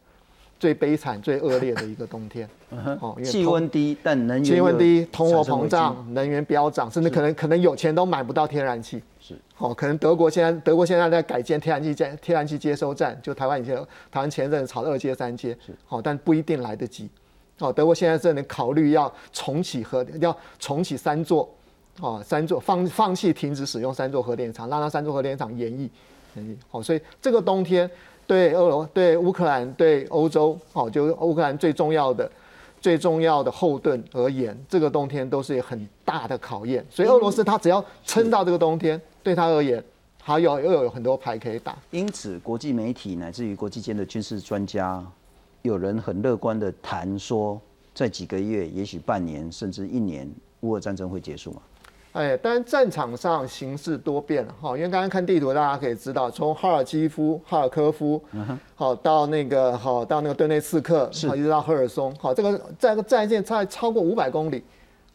[0.64, 2.48] 最悲惨、最恶劣的一个冬天。
[2.98, 9.02] 哦，气温低，但能源气温低，通货膨胀，能源飙涨，甚至可能可能有钱都买不到天然气。
[9.20, 13.76] 是，哦，可能德国现在德国现在在改建天然气接天然气接收站，就台湾以前
[14.10, 17.10] 台湾前阵子炒二阶三阶，是好，但不一定来得及。
[17.58, 21.46] 哦，德国现在正在考虑要重启核，要重启三座，
[22.00, 25.90] 哦，三座放放弃停止使用三座核电厂，让它三座核电厂延役，
[26.36, 26.56] 延役。
[26.70, 27.88] 好，所以这个冬天
[28.26, 32.30] 对俄罗对乌克兰对欧洲，好，就乌克兰最重要的
[32.80, 36.84] 最重要的后盾而言，这个冬天都是很大的考验。
[36.90, 39.82] 所以俄罗斯它只要撑到这个冬天，对它而言，
[40.22, 41.76] 还有又有很多牌可以打。
[41.90, 45.04] 因此，国际媒体乃至于国际间的军事专家，
[45.62, 47.60] 有人很乐观的谈说，
[47.94, 51.62] 在几个月，也许半年甚至一年，乌俄战争会结束嘛？
[52.14, 58.22] 哎，当然战场上形势多变了哈，因为刚刚看地图，大家可以知道，从哈尔基夫、哈尔科夫，
[58.76, 64.62] 好到那个好到那个顿内茨克，好一直到赫尔松，好这个在个战线差超过五百公里，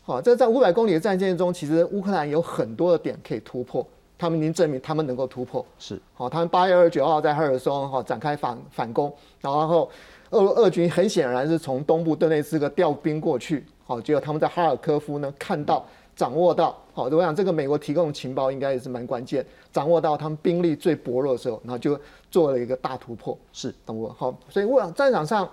[0.03, 9.09] 好这在五百公里的战线中，其实乌克兰有很多的点可以突破，他们已经证明他们能够突破，是好，他们八月二十九号在赫尔松哈展开反反攻，
[9.39, 9.89] 然后
[10.31, 15.85] 俄俄军很显然是从东部顿内茨克调兵过去，好，结果他们在哈尔科夫呢看到。
[16.15, 19.45] 掌握到好，我想这个美国提供的情报应该也是蛮关键。
[19.71, 21.97] 掌握到他们兵力最薄弱的时候，然后就
[22.29, 24.09] 做了一个大突破，是懂不？
[24.09, 25.49] 好，所以我想战场上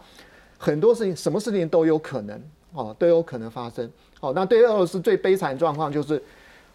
[0.58, 2.42] 很多事情，什么事情都有可能，
[2.74, 3.88] 哦，都有可能发生。
[4.18, 6.20] 好，那对于俄罗斯最悲惨的状况就是，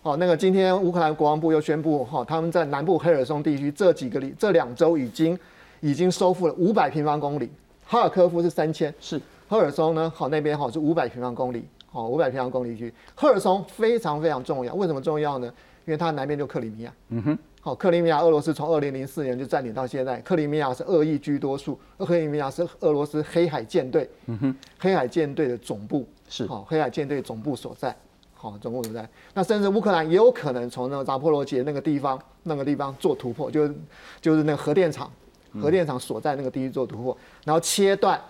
[0.01, 5.37] 好，那个今天乌克兰国防部又宣布，哈，他们在南部黑尔松地区这几个里这两周已经
[5.81, 7.49] 已经收复了五百平方公里，
[7.83, 11.65] 哈尔科夫是三千，是赫尔松呢，好那边好是五百平方公里。
[11.91, 14.73] 哦，五百平方公里区，赫尔松非常非常重要。
[14.75, 15.47] 为什么重要呢？
[15.85, 16.93] 因为它南边就克里米亚。
[17.09, 27.93] 嗯哼，好，克里米亚俄罗斯从二零零四年就占领到现在，克里米亚是恶意居多数，克里米亚是俄罗斯黑海舰队，嗯哼，黑海舰队的总部是好，黑海舰队总部所在，
[28.35, 29.09] 好，总部所在。
[29.33, 33.75] 那甚至乌克兰也有可能从那个扎波罗杰那个地方，那个地方做突破，就是
[34.21, 35.11] 就是那个核电厂，
[35.59, 38.21] 核电厂所在那个地区做突破，然后切断，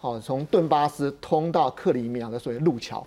[0.00, 3.06] 好，从顿巴斯通到克里米亚的所谓路桥。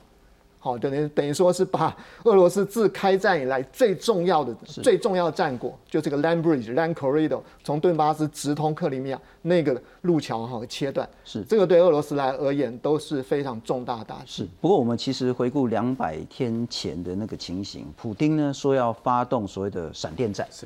[0.59, 14.47] 好，等于等于说是把俄罗斯自开战以来最重要的、最重要的战果，就这个 Land Bridge、Land Corridor，从顿巴斯直通克里米亚那个路桥哈切断，是这个对俄罗斯来而言都是非常重大大事。
[14.61, 20.65] 不过我们其实回顾两百天前的那个情形，普丁呢说要发动所谓的闪电战，是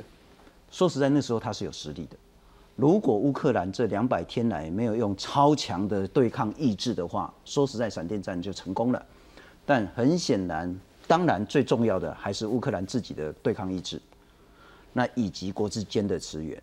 [0.70, 2.16] 说实在那时候他是有实力的。
[2.78, 9.04] 如果乌克兰这两百天来没有用超强的对抗意志的话，说实在闪电战就成功了。
[9.66, 14.00] 但很显然，当然最重要的还是乌克兰自己的对抗意志，
[14.94, 16.62] 那以及国之间的驰援。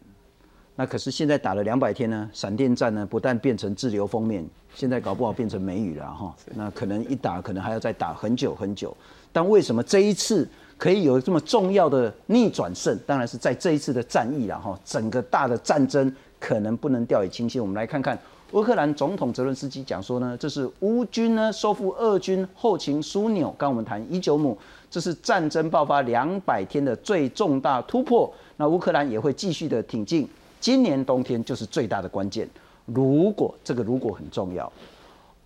[0.77, 6.37] 那可是现在打了两百天呢，闪电战呢不但变成自流封面，现在搞不好变成梅雨了哈。
[6.55, 8.97] 那可能一打，可能还要再打很久很久。
[9.33, 12.99] 但为什么这一次可以有这么重要的逆转胜？
[13.07, 14.79] 当然是在这一次的战役了哈。
[14.85, 17.61] 整个大的战争可能不能掉以轻心。
[17.61, 18.19] 我们来看看。
[18.53, 23.53] 乌克兰总统泽伦斯基讲说呢，这是乌军呢收复俄军后勤枢纽。
[23.59, 24.57] 刚我们谈伊久姆，
[24.89, 28.33] 这是战争爆发两百天的最重大突破。
[28.57, 30.29] 那乌克兰也会继续的挺进，
[30.61, 32.49] 今年冬天就是最大的关键。
[32.85, 34.71] 如果这个如果很重要，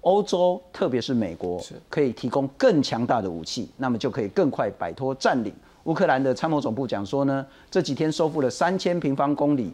[0.02, 5.52] 欧洲特别是美国可以提供更强大的武器，那么就可以更快摆脱占领。
[5.84, 9.72] 乌克兰的参谋总部讲说呢，这几天收复了三千平方公里，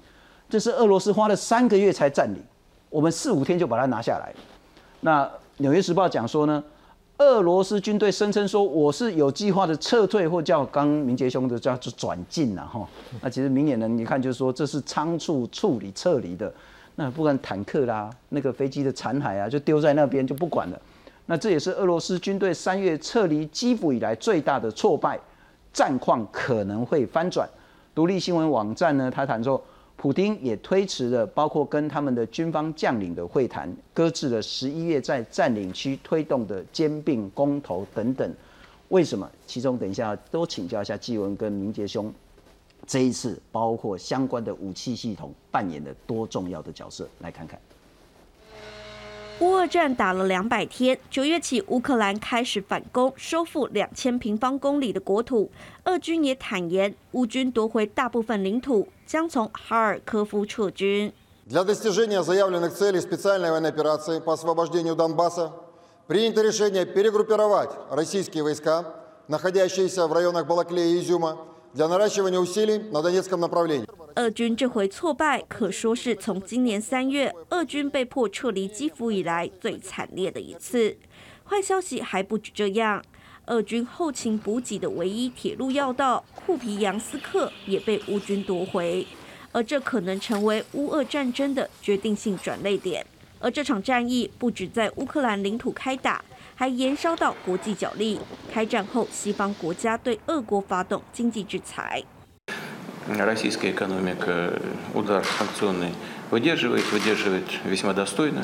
[0.48, 2.40] 这是俄罗斯花了三个月才占领。
[2.88, 4.32] 我们四五天就把它拿下来。
[5.00, 5.24] 那
[5.58, 6.62] 《纽约时报》讲说呢，
[7.18, 12.88] 俄罗斯军队声称说我是有计划的撤退，或叫刚明杰兄的叫做转进了哈。
[13.20, 16.52] 那其实明眼人一看就是说这是仓促处理撤离的。
[16.96, 20.80] 那不管坦克啦，那个飞机的残骸啊，就丢在那边就不管了。
[21.26, 25.18] 那这也是俄罗斯军队三月撤离基辅以来最大的挫败，
[25.72, 27.48] 战况可能会翻转。
[27.94, 29.62] 独立新闻网站呢，他谈说。
[29.96, 38.30] 普京也推迟了包括跟他们的军方将领的会谈，搁置了十一月在占领区推动的兼并公投等等。
[38.88, 39.30] 为什么？
[39.46, 42.12] 其中等一下都请教一下纪文跟明杰兄，
[42.87, 47.59] 这一次包括相关的武器系统扮演了多重要的角色，来看看。
[49.41, 55.49] 乌俄战打了两百天，九月起，乌克兰开始反攻，收复两千平方公里的国土。
[55.85, 61.13] 俄军也坦言，乌军夺回大部分领土，将从哈尔科夫撤军。
[61.45, 65.53] Для достижения заявленных целей специальной военной операции по освобождению Донбасса
[66.05, 68.83] принято решение перегруппировать российские войска,
[69.27, 71.37] находящиеся в районах Балаклея и Изюма,
[71.73, 73.85] для наращивания усилий на Донецком направлении.
[74.15, 80.97] 俄军这回挫败，可说是从今年三月俄军被迫撤离基辅以来最惨烈的一次。
[81.45, 83.01] 坏消息还不止这样，
[83.45, 89.07] 俄军后勤补给的唯一铁路要道库皮扬斯克也被乌军夺回，
[89.51, 93.05] 而这可能成为乌俄战争的决定性转捩点。
[93.39, 96.21] 而这场战役不止在乌克兰领土开打，
[96.55, 98.19] 还延烧到国际角力。
[98.53, 102.03] 开战后，西方国家对俄国发动经济制裁。
[103.07, 104.53] российская экономика
[104.93, 105.93] удар санкционный
[106.29, 108.43] выдерживает, выдерживает весьма достойно.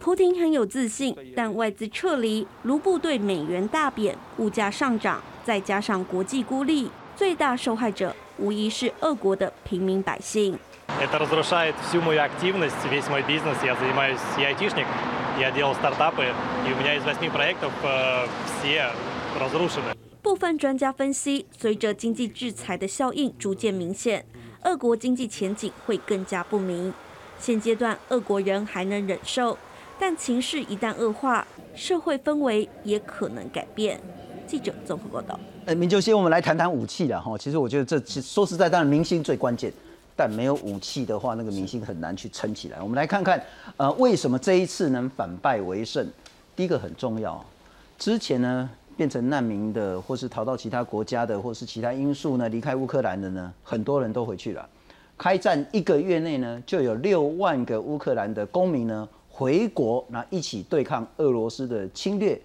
[0.00, 10.58] 普京很有自信，但外资撤离，卢布对美元大贬，物价上涨，再加上国际孤立，最大受害者无疑是俄国的平民百姓。
[11.00, 13.56] Это разрушает всю мою активность, весь мой бизнес.
[13.62, 14.86] Я занимаюсь, я айтишник,
[15.38, 16.24] я делал стартапы,
[16.66, 17.72] и у меня из восьми проектов
[18.60, 18.90] все
[19.38, 19.94] разрушены.
[20.22, 24.24] 部分专家分析，随着经济制裁的效应逐渐明显，
[24.64, 26.92] 俄国经济前景会更加不明。
[27.38, 29.56] 现阶段，俄国人还能忍受，
[29.98, 34.00] 但情势一旦恶化，社会氛围也可能改变。
[34.46, 35.38] 记者综合报道。
[35.66, 37.38] 呃，明就先我们来谈谈武器了哈。
[37.38, 39.72] 其实我觉得这其实说实在，当然明星最关键，
[40.15, 42.81] 但没有武器的话，那个明星很难去撑起来。
[42.81, 43.43] 我们来看看，
[43.77, 46.07] 呃，为什么这一次能反败为胜？
[46.55, 47.43] 第一个很重要，
[47.97, 48.69] 之前呢。
[48.95, 54.69] 变成难民的，或是逃到其他国家的，或是其他因素呢，离开乌克兰的呢，很多人都回去了。
[55.17, 62.39] 开战一个月内呢，就有六万个乌克兰的公民呢回国，那一起对抗俄罗斯的侵略。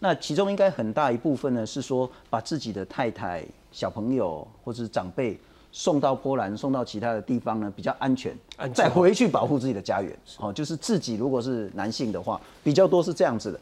[0.00, 5.38] 那其中应该很大一部分呢，是说把自己的太太、小朋友或是长辈
[5.76, 8.32] 送到波兰，送到其他的地方呢，比较安全，
[8.72, 10.16] 再回去保护自己的家园。
[10.38, 13.58] 哦，就是自己如果是男性的话，比较多是这样子的。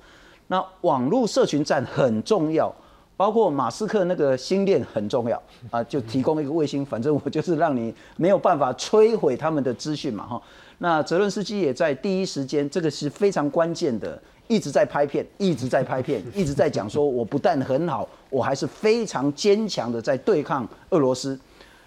[0.47, 2.71] 那网络社群战很重要，
[3.17, 10.43] 包括马斯克那个星链很重要啊，就提供一个卫星，反正我就是让你没有办法摧毁他们的资讯嘛哈。
[10.77, 21.41] 那泽伦斯基也在第一时间，这个是非常关键的，一直在拍片，一直在拍片， 一直在讲说，我不但很好，我还是非常坚强的在对抗俄罗斯。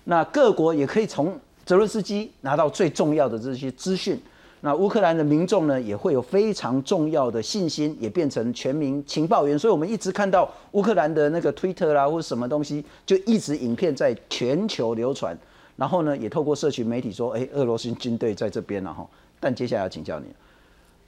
[0.05, 4.17] 那各国也可以从泽伦斯基拿到最重要的这些资讯。
[4.61, 9.59] 那乌克兰的民众呢，也会有非常重要的信心，也变成全民情报员。
[9.59, 15.37] 所以，我们一直看到乌克兰的那个推特啦，或者什么东西，就一直影片在全球流传。
[15.75, 19.07] 然后呢，也透过社群媒体说，哎，俄罗斯军队在这边了哈。
[19.39, 20.27] 但接下来要请教你，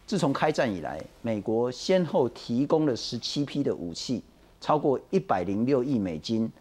[0.06, 4.22] 自从开战以来，美国先后提供了十七批的武器，
[4.62, 6.52] 超过一百零六亿美金，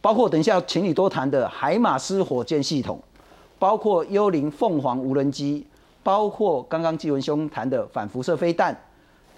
[0.00, 3.00] 包括等一下请你多谈的海马斯火箭系统，
[3.58, 5.66] 包括幽灵凤凰无人机。
[6.00, 8.74] 包括刚刚纪文兄谈的反辐射飞弹，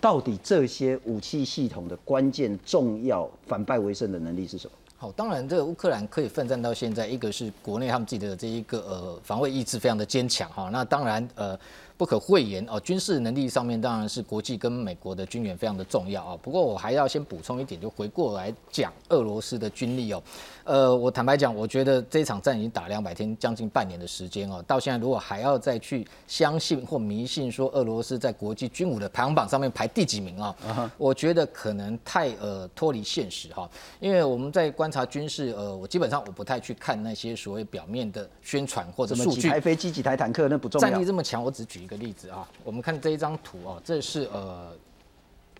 [0.00, 4.72] 到底这些武器系统的关键、重要、反败为胜的能力是什么？
[4.96, 11.58] 好，当然这个乌克兰可以奋战到现在，一个是国内他们自己的这一个呃防卫意志非常的坚强哈，那当然呃。
[12.00, 16.38] 不可讳言哦，军事能力上面当然是国际跟美国的军援非常的重要啊。
[16.40, 20.22] 不过我还要先补充一点，就回过来讲俄罗斯的军力哦。
[20.70, 24.62] 呃，我坦白讲，我觉得这场战已经打两百天，将近半年的时间哦。
[24.68, 33.68] 到现在如果还要再去相信或迷信说俄罗斯在国际军武的排行榜上面排第几名啊，我觉得可能太呃脱离现实哈。
[33.98, 39.42] 因为我们在观察军事，呃，我基本上我不太去看那些所谓表面的宣传或者数据。
[39.42, 40.88] 几台飞机、几台坦克那不重要。
[40.88, 41.90] 战力这么强，我只举一。
[41.90, 44.68] 个例子啊，我们看这一张图哦，这是呃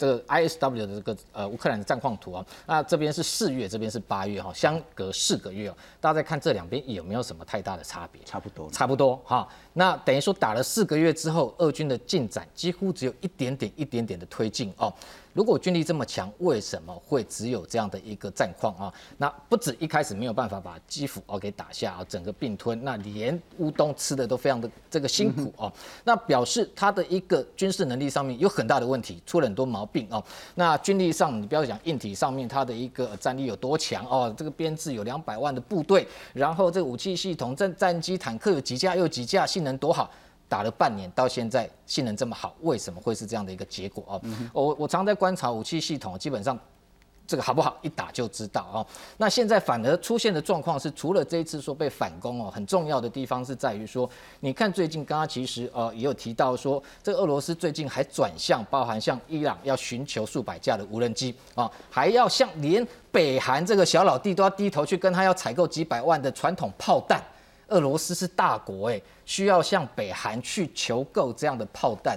[0.00, 8.22] 这个 ISW 的这个呃乌克兰的战况图啊，那这边是四月，这边是八月哈，相隔四个月哦，大家再看这两边有没有什么太大的差别？
[8.24, 9.46] 差不多，差不多哈。
[9.74, 14.92] 那等于说打了四个月之后，俄军的进展几乎只有一点点、一点点的推进哦。
[15.40, 18.92] 如果军力这么强，为什么会只有这样的一个战况啊？
[19.16, 25.72] 那不止一开始没有办法把基辅哦给打下啊，整个并吞，那连乌东吃的都非常的这个辛苦哦。
[26.04, 30.22] 那表示他的一个军事能力上面有很大的问题，出了很多毛病哦。
[30.56, 34.34] 那军力上，你不要讲硬体上面，他的一个战力有多强哦？
[34.36, 40.10] 这个编制有两百万的部队，然后这个武器系统、战战机、坦克有几架又几架，性能多好。
[40.50, 44.20] 打了半年到现在性能这么好，为什么会是这样的一个结果啊？
[44.52, 46.58] 我我常在观察武器系统，基本上
[47.24, 48.86] 这个好不好一打就知道哦。
[49.16, 54.10] 那现在反而出现的状况是，除了这一次说被反攻哦，很重要的地方是在于说，
[54.40, 67.22] 你看最近刚刚其实呃也有提到说，这个俄罗斯最近还转向，包含像伊朗要寻求数百架的无人机啊，还要向连北韩这个小老弟都要低头去跟他要采购几百万的传统炮弹。
[67.70, 72.16] 俄罗斯是大国诶，需要向北韩去求购这样的炮弹，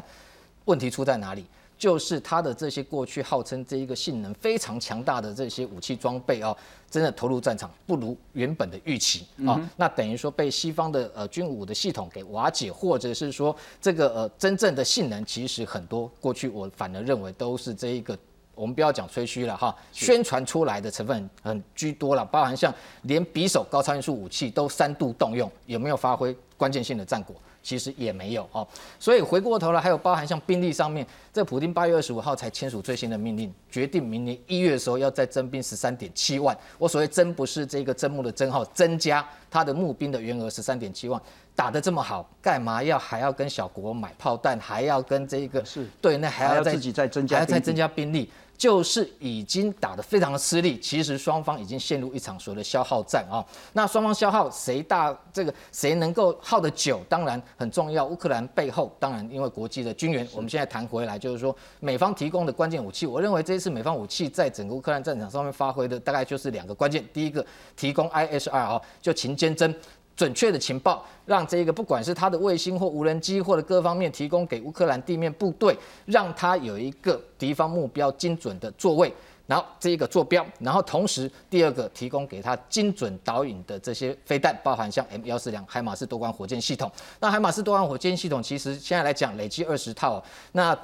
[0.65, 1.45] 问题出在哪里？
[1.75, 6.55] 就是它的这些过去号称这一个性能非常强大的这些武器装备哦，
[6.89, 18.17] 真的投入战场不如原本的预期啊，那等于说被西方的呃军武的系统给瓦解，或者是说这个呃真正的性能其实很多过去我反而认为都是这一个。
[18.55, 27.35] 我们不要讲吹嘘了哈，宣传出来的成分很居多了，包含像连匕首高超音速武器都三度动用，有没有发挥关键性的战果？
[27.63, 28.67] 其实也没有哦。
[28.99, 36.55] 所以回过头来，还有包含像兵力上面，这普京八月二十五号才签署最新的命令，决定明年一月的时候要再增兵十三点七万。
[36.77, 41.21] 我所谓增不是这个增募的增号，增加他的募兵的员额十三点七万，
[41.55, 48.29] 打得这么好，干嘛要还要跟小国买炮弹，还要跟这个是对，那还要自己再增加，还要再增加兵力。
[48.63, 53.43] 就是已经打得非常的吃力，其实双方已经陷入一场所谓的消耗战啊。
[53.73, 58.05] 那双方消耗谁大，这个谁能够耗得久，当然很重要。
[58.05, 67.45] 乌克兰背后当然因为国际的军援，我们现在谈回来就是说美方提供的关键武器，我认为这一次美方武器在整个乌克兰战场上面发挥的大概就是两个关键，第一个
[67.75, 69.75] 提供 ISR 啊，就勤监侦。
[70.15, 79.11] 准确的情报，让这个不管是他的卫星或无人机或者各方面提供给乌克兰地面部队，让他有一个敌方目标精准的座位，
[79.47, 86.91] 然后这一个坐标，然后同时第二个提供给他精准导引的这些飞弹，包含像 M 幺四两海马斯多管火箭系统。
[87.19, 90.77] 那海马斯多管火箭系统其实现在来讲累计二十套，那。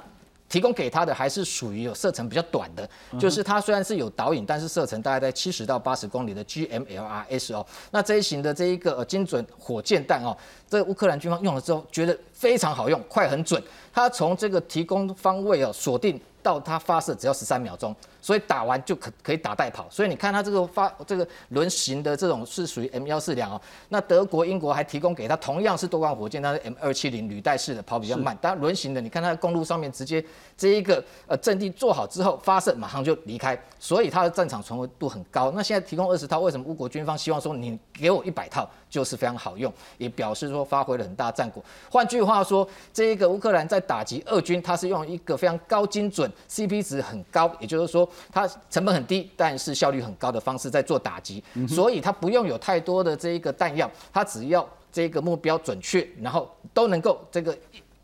[0.50, 2.86] 提供给他的还是属于有射程比较短的，
[3.18, 7.64] 就是它虽然是有导引，但是射程大概在七十到八十公里的 GMLRS 哦。
[7.92, 10.36] 那这一型的这一个精准火箭弹哦，
[10.68, 13.62] 这乌克兰军方用了之后觉得非常好用，快很准。
[13.92, 19.86] 它从这个提供方位哦锁定到它发射只要十三秒钟，所以打完就可可以打带跑。
[19.90, 23.60] 所以你看它这个发这个轮型的这种是属于 M 幺四两哦。
[23.88, 28.36] 那德国、英国还提供给它同样是多管火箭，它是 M 二七零履带式的，跑比较慢。
[28.40, 30.24] 当然轮型的，你看它的公路上面直接
[30.56, 35.50] 这一个呃阵地做好之后发射马上就离开，所以它的战场存活度很高。
[35.52, 41.64] 那现在提供二十套，为什么乌国军方希望说你给我一百套就是非常好用，也表示说发挥了很大战果。
[41.90, 46.30] 换句话说，这一个乌克兰在打击俄军，它是用一个非常高精准。
[46.48, 57.56] CP 值很高，也就是说它成本很低，但是效率很高的方式在做打击，所以它不用有太多的这一个弹药，它只要这个目标准确，然后都能够这个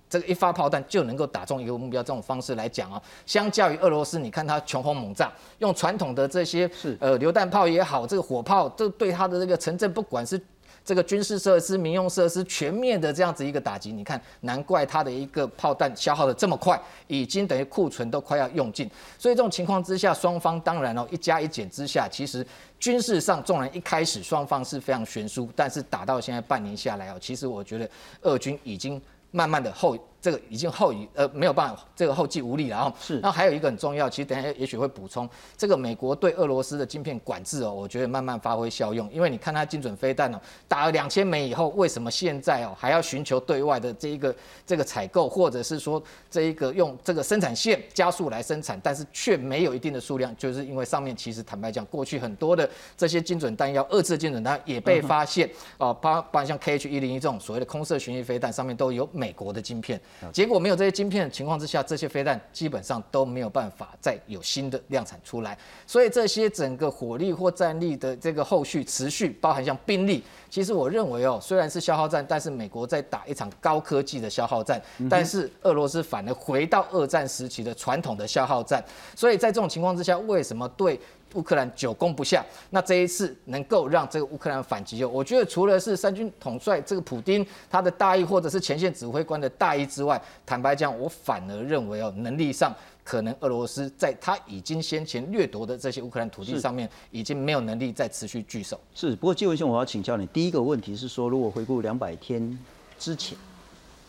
[0.08, 2.00] 这个一发炮弹就能够打中一个目标。
[2.00, 6.70] 这种方式来讲啊，相较于俄罗斯，你看它穷轰猛炸，用传统的这些
[7.00, 10.40] 呃榴弹炮也好，这个火炮这对它的这个城镇，不管是
[10.86, 18.88] 这个军事设施、民用设施全面的这样子一个打击，你看，难怪它的一个炮弹消耗的这么快，已经等于库存都快要用尽。
[19.18, 22.46] 所以这种情况之下，双方当然哦一加一减之下，其实
[22.78, 27.90] 军事上纵然一开始双方是非常悬殊，但是打到现在半年下来哦，其实我觉得
[28.22, 29.98] 俄军已经慢慢的后。
[30.26, 32.76] 这个已经后遗呃没有办法，这个后继无力了。
[32.76, 39.08] 然后是，那还有一个很重要，其实等下也许会补充，这个美国对俄罗斯的晶片管制哦，我觉得慢慢发挥效用。
[39.12, 44.34] 因为你看它精准飞弹哦，打了两千枚以后，为什么现在哦还要寻求对外的这一个
[44.66, 55.48] 这个采购，或者是说这一个用这个生产线加速来生产，但是却没有一定的数量，就是因为上面其实坦白讲，过去很多的这些精准弹药，二次精准弹也被发现
[55.78, 60.00] 哦，包包括像 KH 一零一这种所谓的空射巡弋飞弹，上面都有美国的晶片。
[60.32, 65.56] 结果没有这些晶片的情况之下，这些飞弹基本上都没有办法再有新的量产出来。
[65.86, 78.82] 所以这些整个火力或战力的这个后续持续，包含像兵力，其实我认为哦，虽然是消耗战，但是美国在打一场高科技的消耗战，但是俄罗斯反而回到二战时期的传统的消耗战。
[79.14, 80.98] 所以在这种情况之下，为什么对？
[81.36, 92.74] 乌克兰久攻不下，那这一次能够让这个乌克兰反击，我觉得除了是三军统帅这个普丁他的大意，或者是前线指挥官的大意之外，坦白讲，我反而认为哦，能力上
[93.04, 98.80] 可能俄罗斯在他已经先前掠夺的这些乌克兰土地上面，已经没有能力再持续聚守。
[98.94, 102.58] 是，不过季文兄，我要请教你，第一个问题是说，如果回顾两百天
[102.98, 103.36] 之前，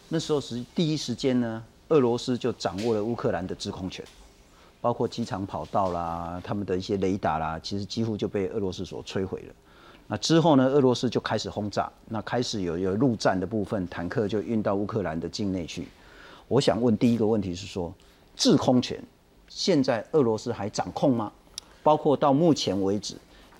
[0.07, 4.03] 那时候是第一时间呢，俄罗斯就掌握了乌克兰的制空权。
[4.79, 9.53] 包括机场跑道啦，他们的一些雷达啦，其实几乎就被俄罗斯所摧毁了。
[10.07, 15.87] 那之后呢，俄罗斯就开始轰炸，那开始有有陆战的部分，坦克就运到乌克兰的境内去。
[16.47, 17.93] 我想问第一个问题是说，
[18.35, 19.03] 制空权
[19.49, 21.31] 现在俄罗斯还掌控吗？
[21.83, 23.15] 包括到目前为止，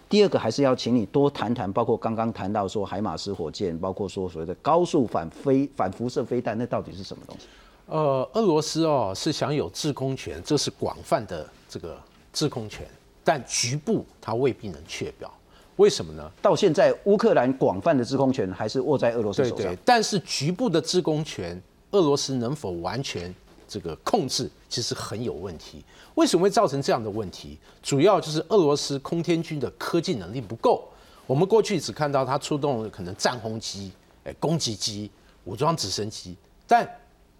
[0.07, 7.47] 第二个还是要请你多谈谈，包括刚刚谈到说海马斯火箭，包括说所谓的高速反飞反辐射飞弹，那到底是什么东西？
[7.87, 11.97] 呃，俄罗斯哦是享有制空权，这是广泛的这个
[12.33, 12.85] 制空权，
[13.23, 15.33] 但局部它未必能确保。
[15.77, 16.29] 为什么呢？
[16.41, 19.57] 到现在乌克兰广泛的制空权还是握在俄罗斯手上。
[19.57, 19.77] 对对。
[19.85, 21.61] 但是局部的制空权，
[21.91, 23.33] 俄罗斯能否完全
[23.67, 25.81] 这个控制，其实很有问题。
[26.15, 27.57] 为什么会造成这样的问题？
[27.81, 30.83] 主要就是俄罗斯空天军的科技能力不够。
[31.25, 33.91] 我们过去只看到它出动可能战轰机、
[34.23, 35.09] 哎攻击机、
[35.45, 36.35] 武装直升机，
[36.65, 36.89] 但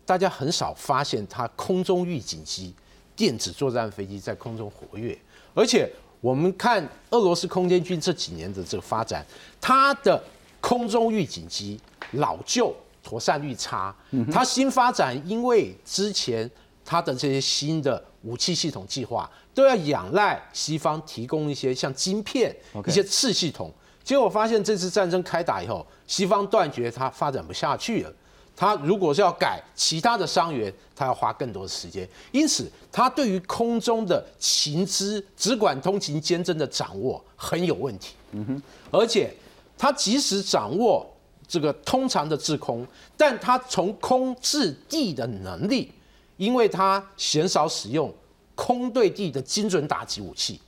[0.08, 2.74] 大家很少发现它空中预警机、
[3.14, 5.16] 电子作战飞机在空中活跃，
[5.54, 5.92] 而且
[6.22, 9.26] 我们看俄罗斯空天军这几年的这个发展，
[9.60, 10.24] 它的
[10.62, 11.78] 空中预警机
[12.14, 13.94] 老旧、妥善率差。
[14.32, 16.50] 它新发展，因为之前
[16.86, 22.56] 它的这些新的武器系统计划都要仰赖西方提供一些像晶片、
[22.86, 23.70] 一些次系统，
[24.06, 28.14] 结果发现这次战争开打以后，西方断绝它发展不下去了。
[28.60, 38.16] 他如果是要改其他的伤员，他要花更多的时间，因此他对于空中的情资、只管通勤监侦的掌握很有问题。
[38.32, 39.32] 嗯哼，而且
[39.78, 41.06] 他即使掌握
[41.48, 42.84] 这个通常的制空，
[43.16, 45.94] 但他从空至地的能力，
[46.38, 48.12] 因为他鲜少使用
[48.56, 50.60] 空对地的精准打击武器，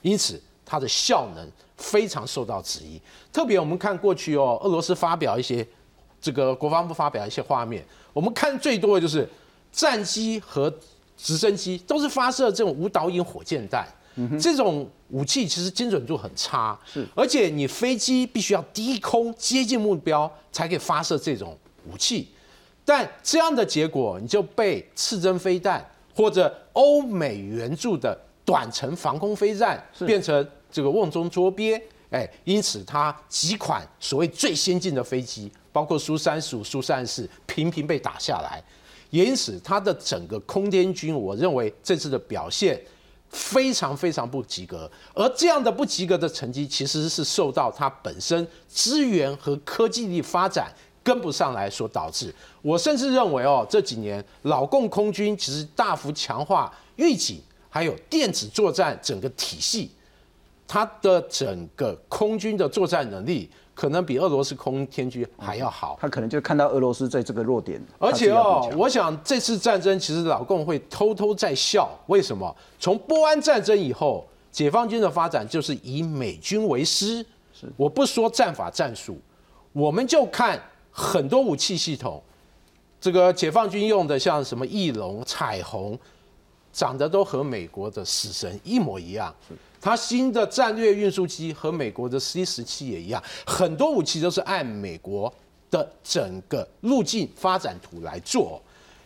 [0.00, 2.98] 因此它的效能非常受到质疑。
[3.30, 5.66] 特别我们看过去哦，俄罗斯发表一些。
[6.24, 9.28] 这个国防部发表一些画面，我们看最多的就是
[9.70, 10.72] 战机和
[11.18, 13.86] 直升机都是发射这种无导引火箭弹，
[14.40, 21.54] 这种武器其实精准度很差，是，而且你飞机必须要低空接近目标才可以发射这种
[21.92, 22.30] 武器，
[22.86, 35.52] 但这样的结果你就被刺针飞弹或者欧美援助的短程防空飞弹变成这个瓮中捉鳖，哎，因此它几款所谓最先进的飞机。
[35.74, 38.62] 包括苏三十五、苏三十四频频被打下来，
[39.10, 42.80] 因此他的整个空天军，我认为这次的表现
[43.28, 44.88] 非常非常不及格。
[45.12, 50.72] 而这样的不及格的成绩，其实是受到他本身资源和科技力发展
[51.02, 52.32] 跟不上来所导致。
[52.62, 59.90] 我甚至认为哦，这几年老共空军其实大幅强化预警，还有电子作战整个体系，
[60.68, 63.50] 它的整个空军的作战能力。
[63.74, 72.54] 可能比俄罗斯空天军还要好，他可能就看到俄罗斯在这个弱点，而且哦，我想这次战争其实老共会偷偷在笑，为什么？
[72.78, 77.66] 从波安战争以后，解放军的发展就是以美军为师，是。
[77.76, 79.18] 我不说战法战术，
[79.72, 80.60] 我们就看
[80.92, 82.22] 很多武器系统，
[83.00, 85.98] 这个解放军用的像什么翼龙、彩虹，
[86.72, 89.34] 长得都和美国的死神一模一样。
[89.84, 95.30] 它新的战略运输机和美国的 C 十七也一样，很多武器都是按美国
[95.70, 98.62] 的整个路径发展图来做。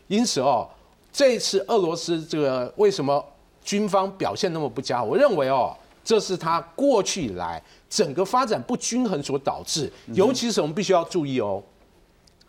[0.06, 0.68] 因此哦，
[1.12, 3.22] 这一次俄罗斯这个为什么
[3.64, 5.02] 军方表现那么不佳？
[5.02, 7.60] 我认为哦，这是他过去以来
[7.90, 9.92] 整个发展不均衡所导致。
[10.14, 11.60] 尤其是我们必须要注意哦，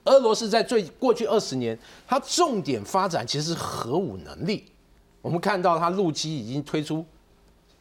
[0.03, 1.75] 俄罗斯在最过去二十年，
[2.07, 4.65] 它重点发展其实是核武能力。
[5.19, 7.03] 我们看到它陆基已经推出。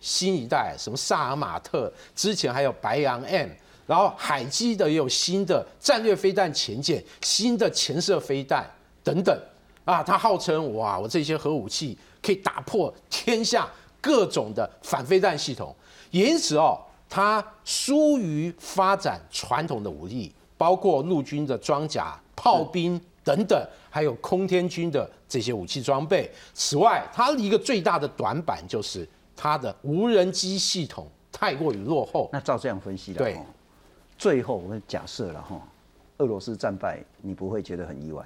[0.00, 3.48] 新一代什么萨尔马特，之前还有白羊 M，
[3.86, 8.64] 然后海基的也有新的战略飞弹前舰、新的潜射飞弹
[9.02, 9.36] 等等
[9.84, 13.68] 啊，他号称哇，我这些核武器可以打破天下
[14.00, 15.74] 各种的反飞弹系统，
[16.10, 16.78] 因此哦，
[17.08, 26.30] 他疏于发展传统的武力，包括陆军的装甲、炮兵等等，还有空天军的这些武器装备。
[26.54, 29.08] 此外，他一个最大的短板就是。
[29.40, 32.28] 它的无人机系统太过于落后。
[32.32, 33.38] 那照这样分析的，对，
[34.18, 35.62] 最后我们假设了哈，
[36.16, 38.24] 俄罗斯战败，你不会觉得很意外？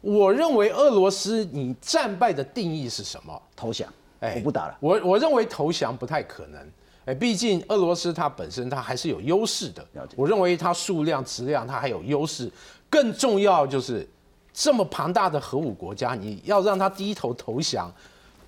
[0.00, 3.40] 我认为俄罗斯你战败的定义是什么？
[3.54, 3.88] 投降？
[4.18, 4.76] 哎，我不打了。
[4.80, 6.60] 我我认为投降不太可能。
[7.04, 9.86] 哎，毕竟俄罗斯它本身它还是有优势的。
[10.16, 12.50] 我认为它数量、质量它还有优势。
[12.90, 14.06] 更重要就是
[14.52, 17.92] 这么庞大的核武国家，你要让它低头投降。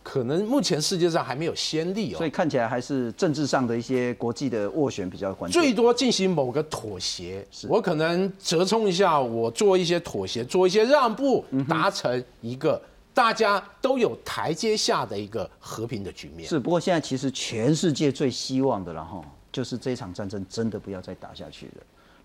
[0.03, 5.61] 可能目前世界上还没有先例哦，所以看起来还是政治上的一些国际的斡旋比较关键。
[5.61, 12.80] 最多进行某个妥协，我可能折冲一下，我做一些妥协，做一些让步，达成一个
[13.12, 16.48] 大家都有台阶下的一个和平的局面。
[16.48, 19.22] 是，不过现在其实全世界最希望的了哈，
[19.53, 21.82] 就是这场战争真的不要再打下去了。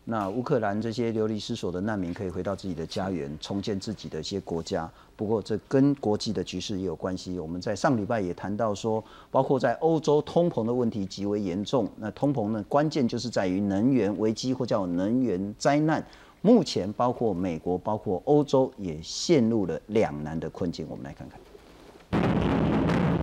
[0.07, 4.87] 那乌克兰这些流离失所的难民可以回到自己的家园，重建自己的一些国家。
[5.15, 7.39] 不过这跟国际的局势也有关系。
[7.39, 11.89] 我们在上礼拜也谈到说，包括在欧洲通膨的问题极为严重。
[11.97, 16.05] 那通膨呢，关键就是在于能源危机或叫能源灾难。
[16.41, 20.85] 目前包括美国、包括欧洲也陷入了两难的困境。
[20.87, 21.39] 我们来看看。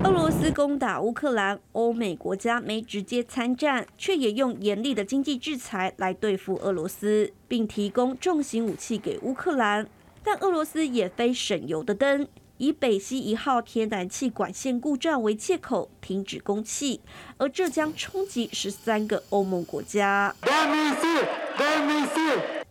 [0.05, 9.87] 俄罗斯攻打乌克兰，欧美国家没直接参战，却也用严厉的经济制裁来对付俄罗斯，并提供重型武器给乌克兰。
[10.25, 12.27] 但俄罗斯也非省油的灯，
[12.59, 17.01] 以北溪一号天然气管线故障为借口停止供气，
[17.39, 20.35] 而这将冲击十三个欧盟国家。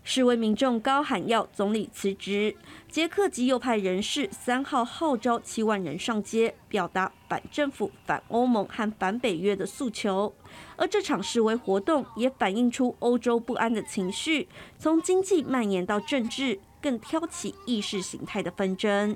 [0.04, 2.56] 示威民众高喊要总理辞职。
[2.92, 10.36] 捷克极右派人士三号号召七万人上街，表达反政府、反欧盟和反北约的诉求。
[10.76, 19.16] 而这场示威活动也反映出欧洲不安的情绪，从经济蔓延到政治，更挑起意识形态的纷争。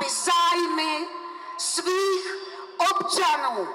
[0.00, 1.06] Ibesides me
[1.58, 2.24] speak
[2.78, 3.66] optional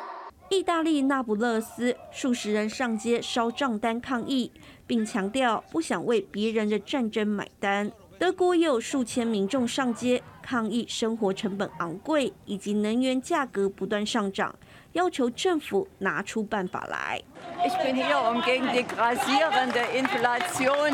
[0.49, 4.51] 意大利那不勒斯数十人上街烧账单抗议，
[4.86, 7.91] 并强调不想为别人的战争买单。
[8.20, 14.55] 德国也有数千民众上街抗议生活成本昂贵以及能源价格不断上涨。
[14.96, 17.22] 要求政府拿出办法来。
[17.66, 20.91] Ich bin hier, um gegen die grassierende Inflation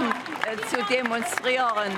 [0.69, 1.91] zu demonstrieren.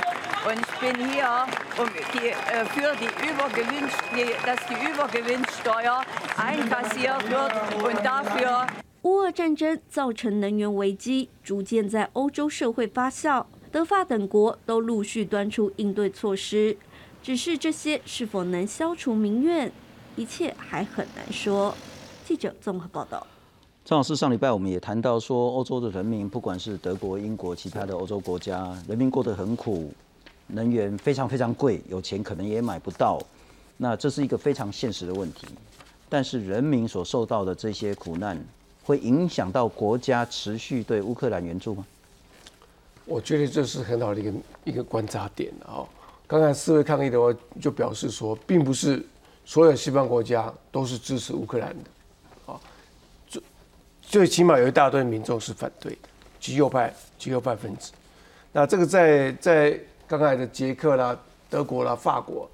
[0.46, 1.48] Und ich bin hier,
[1.78, 2.34] um die
[2.74, 3.98] für die Übergewinnst,
[4.46, 6.04] dass die Übergewinnsteuer
[6.38, 8.68] einkassiert wird und dafür.
[9.04, 13.46] 乌俄战争造成能源危机，逐渐在欧洲社会发酵。
[13.72, 16.78] 德法等国都陆续端出应对措施，
[17.22, 19.72] 只是这些是否能消除民怨，
[20.18, 21.74] 一切还很难说。
[22.26, 23.26] 记者综合报道。
[23.86, 29.92] 张老师，上礼拜我们也谈到说，欧洲的人民，不管是德国、英国、其他的欧洲国家，人民过得很苦。
[30.48, 33.20] 能源非常非常贵，有钱可能也买不到，
[33.78, 35.48] 那这是一个非常现实的问题。
[36.10, 38.38] 但是人民所受到的这些苦难，
[38.84, 41.86] 会影响到国家持续对乌克兰援助吗？
[43.06, 44.34] 我觉得这是很好的一个
[44.66, 45.84] 一个观察点啊。
[46.28, 49.06] 刚才四位抗议的话，就表示说，并不是
[49.44, 51.90] 所有西方国家都是支持乌克兰的，
[54.14, 56.10] 最起码有一大堆民众是反对的，
[56.40, 57.92] 极右派、极右派分子。
[58.52, 61.18] 那这个在在刚才的捷克啦、
[61.50, 62.48] 德国啦、法国、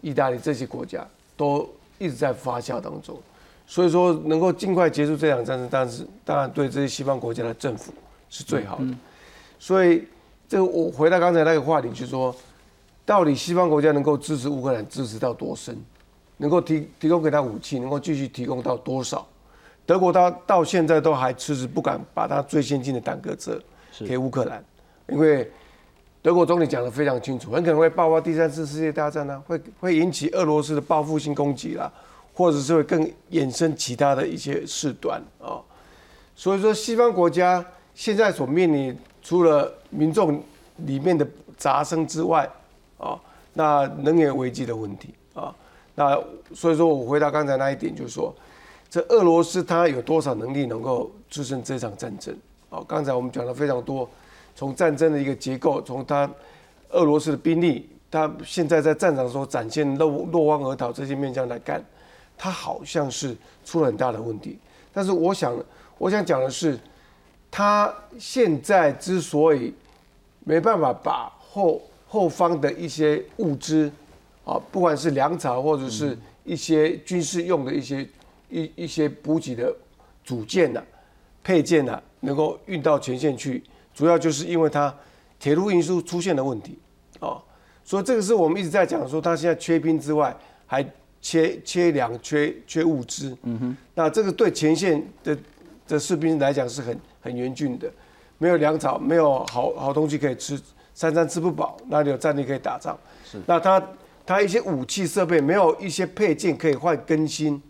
[0.00, 1.04] 意大利这些国家
[1.36, 3.18] 都一直在发酵当中，
[3.66, 7.92] 所以说能够尽快结束这场战争，当然是当然对这些西方国家的政府
[8.30, 8.84] 是最好的。
[9.58, 10.06] 所以
[10.48, 12.32] 这个我回到刚才那个话题，就是说。
[13.04, 15.76] 到底西方国家能够支持乌克兰支持到多深？
[16.36, 19.26] 能够提提供给他武器，能够继续提供到多少？
[19.84, 23.60] 德国到到现在都还迟迟不敢把他最先进的坦克车
[24.06, 24.64] 给乌克兰，
[25.08, 25.50] 因为
[26.22, 31.92] 德国总理讲的非常清楚，很可能会爆发第三次世界大战呢，会会引起俄罗斯的报复性攻击啦，
[32.32, 35.60] 或者是会更衍生其他的一些事端啊。
[36.36, 37.64] 所以说，西方国家
[37.94, 40.42] 现在所面临除了民众
[40.76, 41.26] 里面的
[41.58, 42.48] 杂声之外，
[42.98, 43.20] 啊，
[43.52, 45.54] 那能源危机的问题啊，
[45.94, 46.18] 那
[46.54, 48.34] 所以说我回答刚才那一点，就是说，
[48.92, 52.36] 这俄罗斯它有多少能力能够支撑这场战争？
[52.68, 54.06] 哦，刚才我们讲了非常多，
[54.54, 56.30] 从战争的一个结构，从它
[56.90, 61.82] 俄罗斯的兵力，它现在在战场所展现落落荒而逃这些面向来看，
[62.36, 63.34] 它好像是
[63.64, 64.58] 出了很大的问题。
[64.92, 65.58] 但是我想，
[65.96, 66.78] 我想讲的是，
[67.50, 69.72] 它现在之所以
[70.40, 73.90] 没办法把后后方的一些物资，
[74.44, 76.14] 啊，不管是粮草或者是
[76.44, 78.06] 一些军事用的一些
[78.52, 79.74] 一一些补给的
[80.22, 80.82] 组件呐、
[81.42, 83.62] 配件呐，能够运到前线去，
[83.94, 84.94] 主要就是因为它
[85.40, 86.78] 铁路运输出现了问题，
[87.18, 87.40] 啊，
[87.82, 90.36] 所以这个是我们一直在讲说，它现在缺兵之外，
[90.66, 90.86] 还
[91.20, 93.36] 缺缺粮、缺缺物资。
[93.42, 95.36] 嗯哼，那这个对前线的
[95.88, 97.90] 的士兵来讲是很很严峻的，
[98.38, 100.60] 没有粮草，没有好好东西可以吃。
[100.94, 102.94] 三餐吃不饱，哪里有战力可以打仗？
[103.24, 103.82] 是，那他
[104.26, 107.60] 他一些武器设备没有一些配件可以换更新，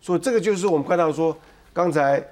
[0.00, 1.36] 所以这个就是我们看到说，
[1.72, 2.22] 刚才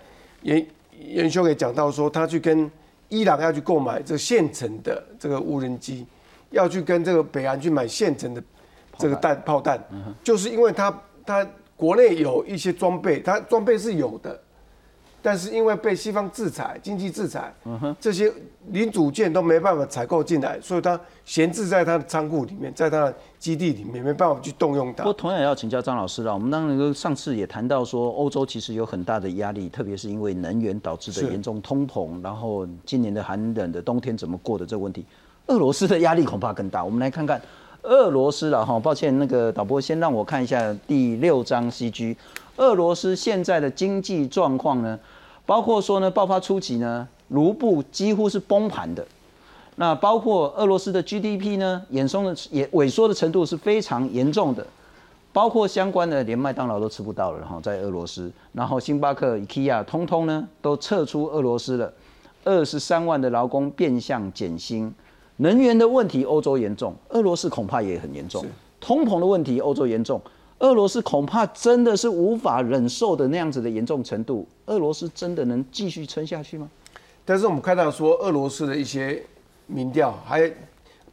[0.43, 0.67] 严
[0.99, 2.71] 严兄也讲到说，他去跟
[3.09, 6.07] 伊朗要去购买这个现成的这个无人机，
[6.51, 8.43] 要去跟这个北韩去买现成的
[8.99, 9.83] 这个弹炮弹，
[10.23, 11.47] 就是因为他他
[11.77, 14.41] 国内有一些装备，他装备是有的。
[15.23, 17.53] 但是因为被西方制裁、经济制裁，
[18.01, 18.33] 这些
[18.69, 25.03] 零组件都没办法采购进来，所以它闲置在它的仓库里面，在它的基地里面，没办法去动用它。
[25.03, 26.33] 不过同样也要请教张老师了。
[26.33, 35.05] 我们当然上次也谈到说，欧洲其实有很大的压力，特别是因为能源导致的严重通膨，然后今年的寒冷的冬天怎么过的这个问题，
[35.47, 36.85] 俄罗斯的压力恐怕更大。
[36.85, 37.41] 我们来看看
[37.83, 42.17] 俄罗斯了哈，抱歉，那个导播先让我看一下第六章 CG，
[42.57, 44.99] 俄罗斯现在的经济状况呢？
[45.45, 49.07] 包括说呢，爆发初期呢，卢布几乎是崩盘的。
[49.77, 54.67] 那包括俄罗斯的 GDP 呢，衍生的也萎缩的程度是非常严重的。
[55.33, 61.93] 包括相关的，连麦当劳都吃不到了，然后在俄罗斯，然后星巴克、IKEA 通通呢都撤出俄罗斯了。
[62.43, 64.91] 二十三万的劳工变相减薪。
[65.37, 68.43] 能源的问题，欧洲严重，俄罗斯恐怕也很严重。
[68.81, 70.19] 通膨的问题，欧洲严重。
[70.61, 74.47] 俄罗斯恐怕真的是无法忍受的那样子的严重程度。
[74.67, 76.69] 俄罗斯真的能继续撑下去吗？
[77.25, 79.23] 但是我们看到说，俄罗斯的一些
[79.67, 80.51] 民调，还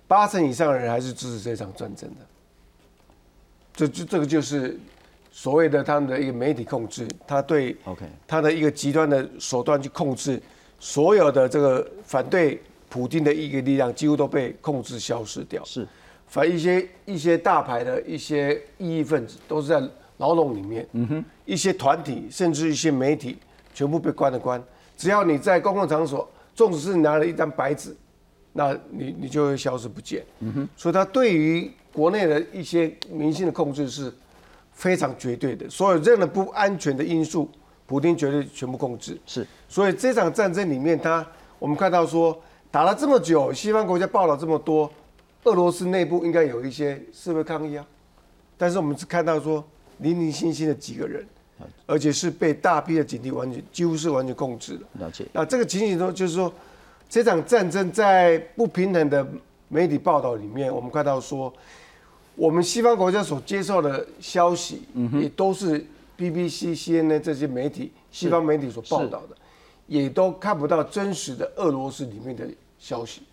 [0.07, 2.15] 八成以上的人还是支持这场战争的。
[3.75, 4.79] 这这这个就是
[5.31, 10.41] 所谓的他们的一个媒体控制，他对 OK 他的一个极端的手段去控制
[10.79, 15.63] 所有的这个反对普京的一个力量，几乎都被控制消失掉。
[15.65, 15.87] 是。
[16.33, 19.79] 反一些一些大牌的一些异议分子都是在
[20.17, 23.37] 牢笼里面，嗯哼，一些团体甚至一些媒体
[23.71, 24.59] 全部被关了关。
[24.97, 27.95] 只要你在公共场所，纵使是拿了一张白纸，
[28.51, 30.25] 那你你就会消失不见。
[30.39, 34.11] 嗯哼，所以他对于国内的一些民心的控制是
[34.71, 35.69] 非常绝对的。
[35.69, 37.47] 所有任何不安全的因素，
[37.85, 39.15] 普京绝对全部控制。
[39.27, 41.23] 是，所以这场战争里面，他
[41.59, 42.35] 我们看到说
[42.71, 44.91] 打了这么久，西方国家报道这么多。
[45.45, 47.85] 俄罗斯内部应该有一些示威抗议啊，
[48.57, 49.63] 但是我们只看到说
[49.99, 51.25] 零零星星的几个人，
[51.85, 54.85] 而且是被大批的警力完全几乎是完全控制的。
[54.99, 55.25] 了解。
[55.33, 56.51] 那这个情形中，就是说
[57.09, 59.25] 这场战争在不平衡的
[59.67, 61.53] 媒体报道里面，我们看到说，
[62.35, 64.83] 我们西方国家所接受的消息，
[65.19, 65.85] 也都是
[66.17, 69.35] BBC、CNN 这些媒体西方媒体所报道的，
[69.87, 72.47] 也都看不到真实的俄罗斯里面的
[72.79, 73.23] 消息。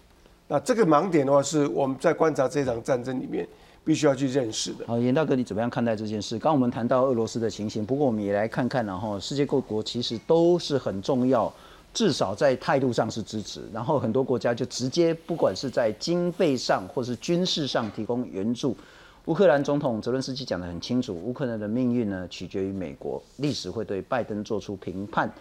[0.53, 3.47] 那这个盲点的话，是我们在观察这场战争里面
[3.85, 4.85] 必须要去认识的。
[4.85, 6.37] 好，严大哥，你怎么样看待这件事？
[6.41, 11.53] 刚我们谈到俄罗斯的情形，不过我们也来看看，然后世界各国其实都是很重要，
[11.95, 18.77] 至少在态度上是支持，然后很多国家就直接不管是在经费上或是军事上提供援助。
[19.27, 25.33] 乌克兰总统泽伦斯基讲得很清楚，乌克兰的命运呢取决于美国，历史会对拜登做出评判。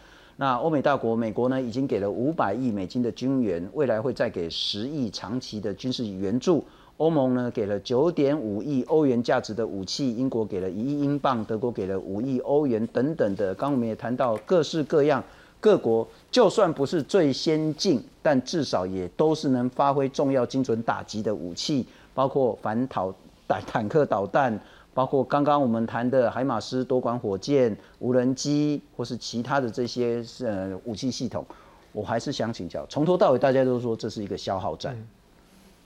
[0.41, 6.63] 那欧美大国，美国呢已经给了五百亿美金的军援，未来会再给十亿长期的军事援助。
[6.95, 13.53] 欧盟呢给了九点五亿欧元价值的武器，英国给了一亿英镑，德国给了五亿欧元等等的。
[13.53, 15.21] 刚我们也谈到各式各样
[15.59, 23.13] 各国，就算不是最先进，但至少也都是能发挥重要精准打击的武器，包括反导。
[23.49, 24.53] 坦坦克导弹，
[24.93, 31.45] 包括刚刚我们谈的海马斯多管火箭、无人机，或是其他的这些呃武器系统，
[31.91, 34.95] 我还是想请教，从头到尾大家都说这是一个消耗战，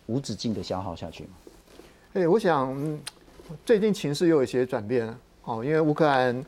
[0.07, 1.29] 无止境的消耗下去吗？
[2.13, 2.99] 哎，我想
[3.65, 5.07] 最近情势又有一些转变，
[5.43, 6.45] 哦，因为乌克兰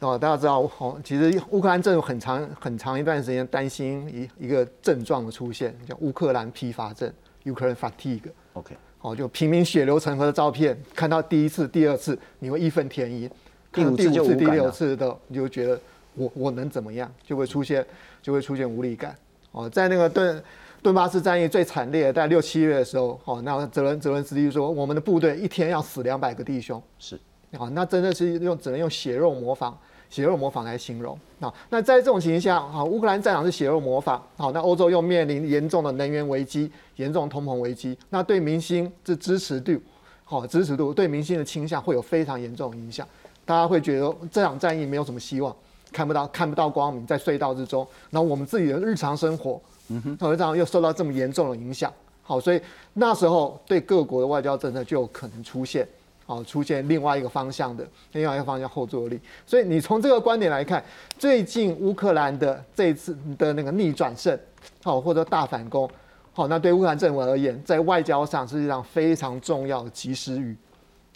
[0.00, 4.06] 哦，大家知道，哦，其实乌克兰政府很长很长一段时间担心
[4.38, 7.10] 一一个症状的出现，叫乌克兰疲乏症
[7.44, 8.30] （Ukraine fatigue）。
[8.52, 8.76] OK。
[9.04, 13.28] 哦，就平民血流成河的照片，看到第一次、第二次，你会义愤填膺；
[13.70, 15.78] 看到第五次、第六次的，你就觉得
[16.14, 17.12] 我我能怎么样？
[17.22, 17.84] 就会出现
[18.22, 19.14] 就会出现无力感。
[19.52, 20.42] 哦，在那个顿
[20.82, 26.82] 顿巴斯战役最惨烈，在六七月的时候，哦，那泽伦泽伦斯基说，我们的部队一天要死两百个弟兄。
[26.98, 27.20] 是，
[27.58, 29.78] 哦，那真的是用只能用血肉模仿。
[30.10, 31.18] 血肉模仿来形容。
[31.40, 39.78] 啊，那在这种情形下好，乌克兰战场是血肉模仿，好，那欧洲又面临严重的能源危机、严重通膨危机，那对明星这支持度，
[40.24, 43.06] 好支持度对明星的倾向会有非常严重的影响，
[43.44, 45.54] 大家会觉得这场战役没有什么希望，
[45.92, 51.92] 看不到看不到光明，在隧道之中，然后我们自己的日常生活，嗯哼，这样又受到这么严重的影响，
[52.22, 52.60] 好，所以
[52.94, 55.86] 那时候对各国的外交政策就有可能出现。
[56.26, 59.20] 好，出现另外一个方向的，另外一个方向后坐力。
[59.44, 60.82] 所以你从这个观点来看，
[61.18, 64.38] 最近乌克兰的这一次的那个逆转胜，
[64.82, 65.86] 好或者大反攻，
[66.32, 70.56] 好，那对乌克兰政府而言，在外交上实际上非常重要的及时雨，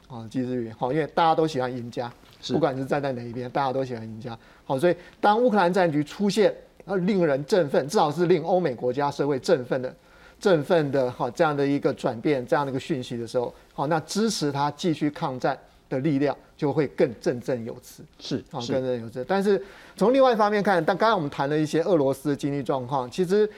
[0.08, 0.70] 啊，及时雨。
[0.78, 2.12] 好，因为大家都喜欢赢家，
[2.48, 4.38] 不管是站在哪一边，大家都喜欢赢家。
[4.66, 6.54] 好，所以当乌克兰战局出现
[6.84, 9.94] 呃令人振奋，至少是令欧美国家社会振奋的。
[10.40, 15.58] 振奋的哈这样的一个转变，这样的一个讯息的时候，好，那支持他继续抗战
[15.88, 19.24] 的力量就会更振振有词，是，好，振振有词。
[19.26, 19.60] 但是
[19.96, 23.48] 从另外一方面看，但刚才我们谈了一些俄罗斯的经济状况，其实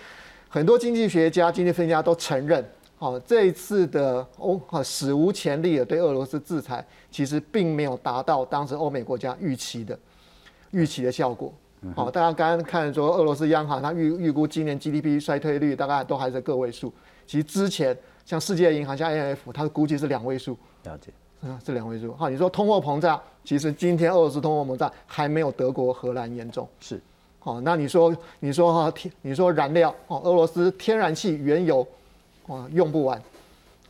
[0.49, 2.65] 很多经济学家、经济分析家都承认，
[2.97, 9.99] 好，这一次的欧哈史无前例的对俄罗斯制裁，其实并没有达到当时欧美国家预期的
[10.71, 11.53] 预期的效果。
[11.95, 16.93] 好，大家刚刚看说，俄罗斯央行它预预估今年 GDP 衰退率大概都还在个位数。
[17.27, 20.59] 其实之前像世界银行、像 IMF，它的估计是两位数。
[20.85, 21.11] 了解，
[21.41, 22.13] 嗯，是两位数。
[22.15, 26.69] 好，你说通货膨胀，其实今天俄罗斯通货膨胀还没有德国、荷兰严重。
[26.81, 27.01] 是，
[27.39, 31.87] 好，那你说你说哈天，你说燃料哦，俄罗斯天然气、原油，
[32.47, 33.19] 哦用不完，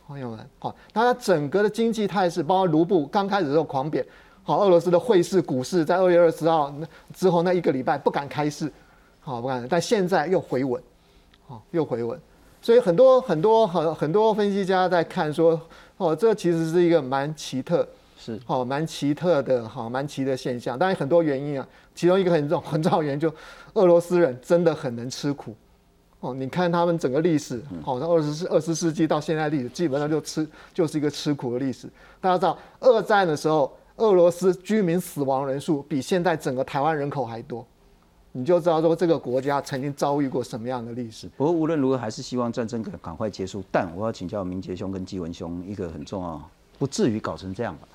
[0.07, 0.49] 哦用完。
[0.59, 4.05] 好，那它整个的经济态势，包括卢布刚开始时候狂贬。
[4.51, 8.69] 好，俄罗斯的汇市、股市在二月二十号那之后那一个礼拜不敢开市，
[9.21, 10.83] 好不敢，但现在又回稳，
[11.47, 12.19] 好又回稳，
[12.61, 15.57] 所以很多很多很很多分析家在看说，
[15.95, 17.87] 哦，这其实是一个蛮奇特，
[18.17, 20.77] 是好蛮奇特的，好蛮奇的现象。
[20.77, 23.33] 当然很多原因啊，其中一个很重 很重要原因就
[23.75, 25.55] 俄罗斯人真的很能吃苦，
[26.19, 31.87] 哦，你看他们整个历史，好，从二十世二十世纪到现在历史，基本上就吃就是一个吃苦的历史。
[32.19, 33.71] 大家知道二战的时候。
[34.01, 37.63] 俄罗斯居民死亡人数比现在整个台湾人口还多，
[38.31, 41.29] 你就知道说这个国家曾经遭遇过什么样的历史。
[41.37, 43.63] 不过无论如何，还是希望战争赶赶快结束。
[43.71, 46.49] 但我要请教明杰兄跟纪文兄一个很重要，
[46.79, 47.87] 不至于搞成这样吧？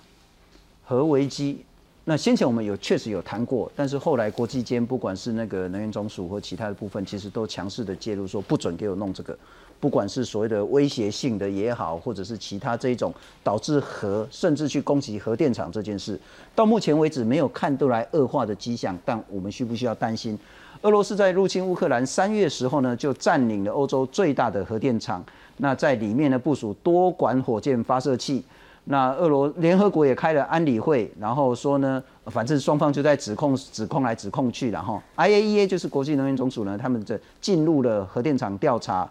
[0.85, 1.65] 核危机，
[2.05, 9.37] 那先前我们有确实有谈过，但是后来国际间不管是那个能源总署或其他的部分，其实都强势的介入，说不准给我弄这个。
[9.79, 13.13] 不管是所谓的威胁性的也好，或者是其他这一种
[13.45, 16.19] 导致核甚至去攻击核电厂这件事，
[16.55, 18.97] 到目前为止没有看出来恶化的迹象。
[19.05, 20.39] 但我们需不需要担心？
[20.83, 25.25] 俄罗斯在入侵乌克兰三月时候呢，就占领了欧洲最大的核电厂，
[25.59, 28.45] 那在里面呢部署多管火箭发射器。
[28.89, 39.09] 那俄罗联合国也开了安理会，然后说呢，反正双方就在指控指控来指控去，然后 IAEA 就是国际能源总署呢，他们这进入了核电厂调查。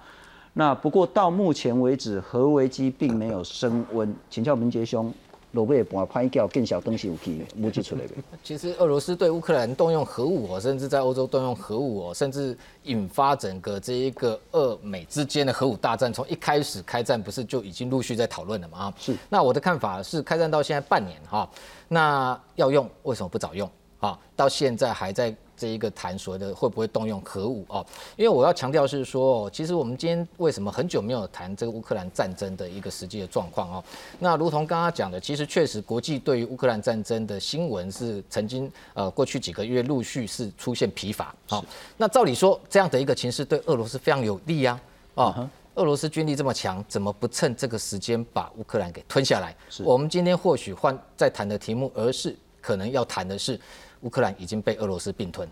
[0.58, 4.16] 那不过到目前为止，核危机并没有升温。
[4.30, 5.14] 请教明杰兄，
[5.52, 8.14] 落尾盘歹叫更小东西有去募集出来的。
[8.42, 18.78] 其实俄罗斯对乌克兰动用核武哦，甚至在欧洲动用核武哦，甚至引发整个这一个俄美之间的核武大战，从一开始开战不是就已经陆续在讨论了嘛？
[18.78, 19.14] 啊，是。
[19.28, 21.50] 那我的看法是，开战到现在半年哈，
[21.90, 23.70] 那要用为什么不早用？
[24.00, 25.36] 啊，到现在还在。
[25.58, 27.86] 这一个谈所谓的会不会动用核武哦？
[28.16, 33.84] 因为我要强调是说，其实我们今天为什么很久没有谈这个乌克兰战争的一个实际的状况哦？
[34.20, 41.64] 那如同刚刚讲的，其实确实国际对于乌克兰战争的新闻是曾经呃过去几个月陆续是出现疲乏啊。
[41.98, 44.80] 那照理说这样的一个情势对俄罗斯非常有利呀
[45.16, 45.50] 啊！
[45.76, 49.54] 俄罗斯军力这么强，怎么不趁这个时间把乌克兰给吞下来？
[49.84, 53.60] 我们今天或许换在谈的题目，而是可能要谈的是。
[54.06, 55.50] 乌克兰已经被俄罗斯并吞，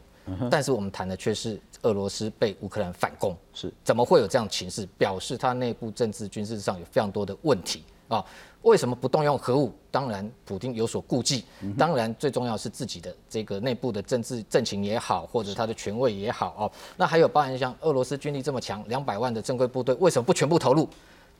[0.49, 4.87] 但是我们谈的却是俄罗斯被乌克兰反攻，是怎么会有这样情势？
[4.95, 8.23] 表示它内部政治军事上有非常多的问题啊！
[8.61, 9.73] 为什么不动用核武？
[9.89, 11.43] 当然，普京有所顾忌。
[11.77, 16.71] 当然，最重要是自己的这个内部的政治政情也好，或者他的权位也好哦。
[16.95, 20.87] 那还有包含像俄罗斯军力这么强，两百万的正规部队，为什么不全部投入？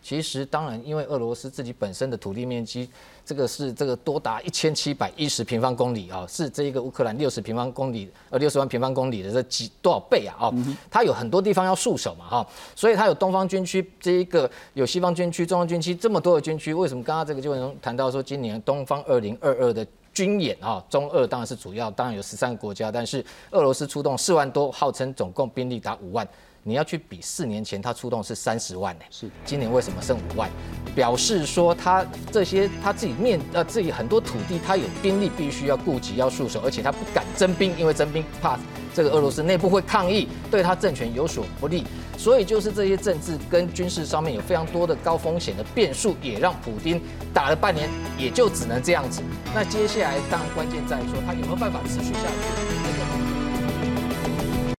[0.04, 2.90] 其实，当然，因为俄罗斯自己本身的土地面积，
[3.26, 10.36] 这个是这个多达一千七百一十平方公里啊，是这一个乌克兰六十平方公里呃六十万平方公里的这几多少倍啊？
[10.42, 10.54] 哦，
[10.92, 26.28] 它有很多地方要束手嘛，哈，所以它有东方军区这一个，有西方军区、中央军区这么多的军区，为什么刚刚这个就能谈到说，今年东方二零二二的军演啊，中俄当然是主要，当然有十三个国家，但是俄罗斯出动四万多，号称总共兵力达五万。
[26.66, 30.50] 你要去比四年前他出动是三十万呢，是今年为什么剩五万？
[30.96, 38.58] 表示说他这些他自己面呃自己很多土地他有兵力必须要顾及要束手，而且他不敢征兵，因为征兵怕
[38.94, 41.84] 这个俄罗斯内部会抗议，对他政权有所不利。
[42.18, 47.02] 所以就是这些政治跟军事上面有非常多的高风险的变数，也让普京
[47.34, 49.22] 打了半年也就只能这样子。
[49.54, 52.93] 那接下来当然关键在于说他有没有办法持续下去。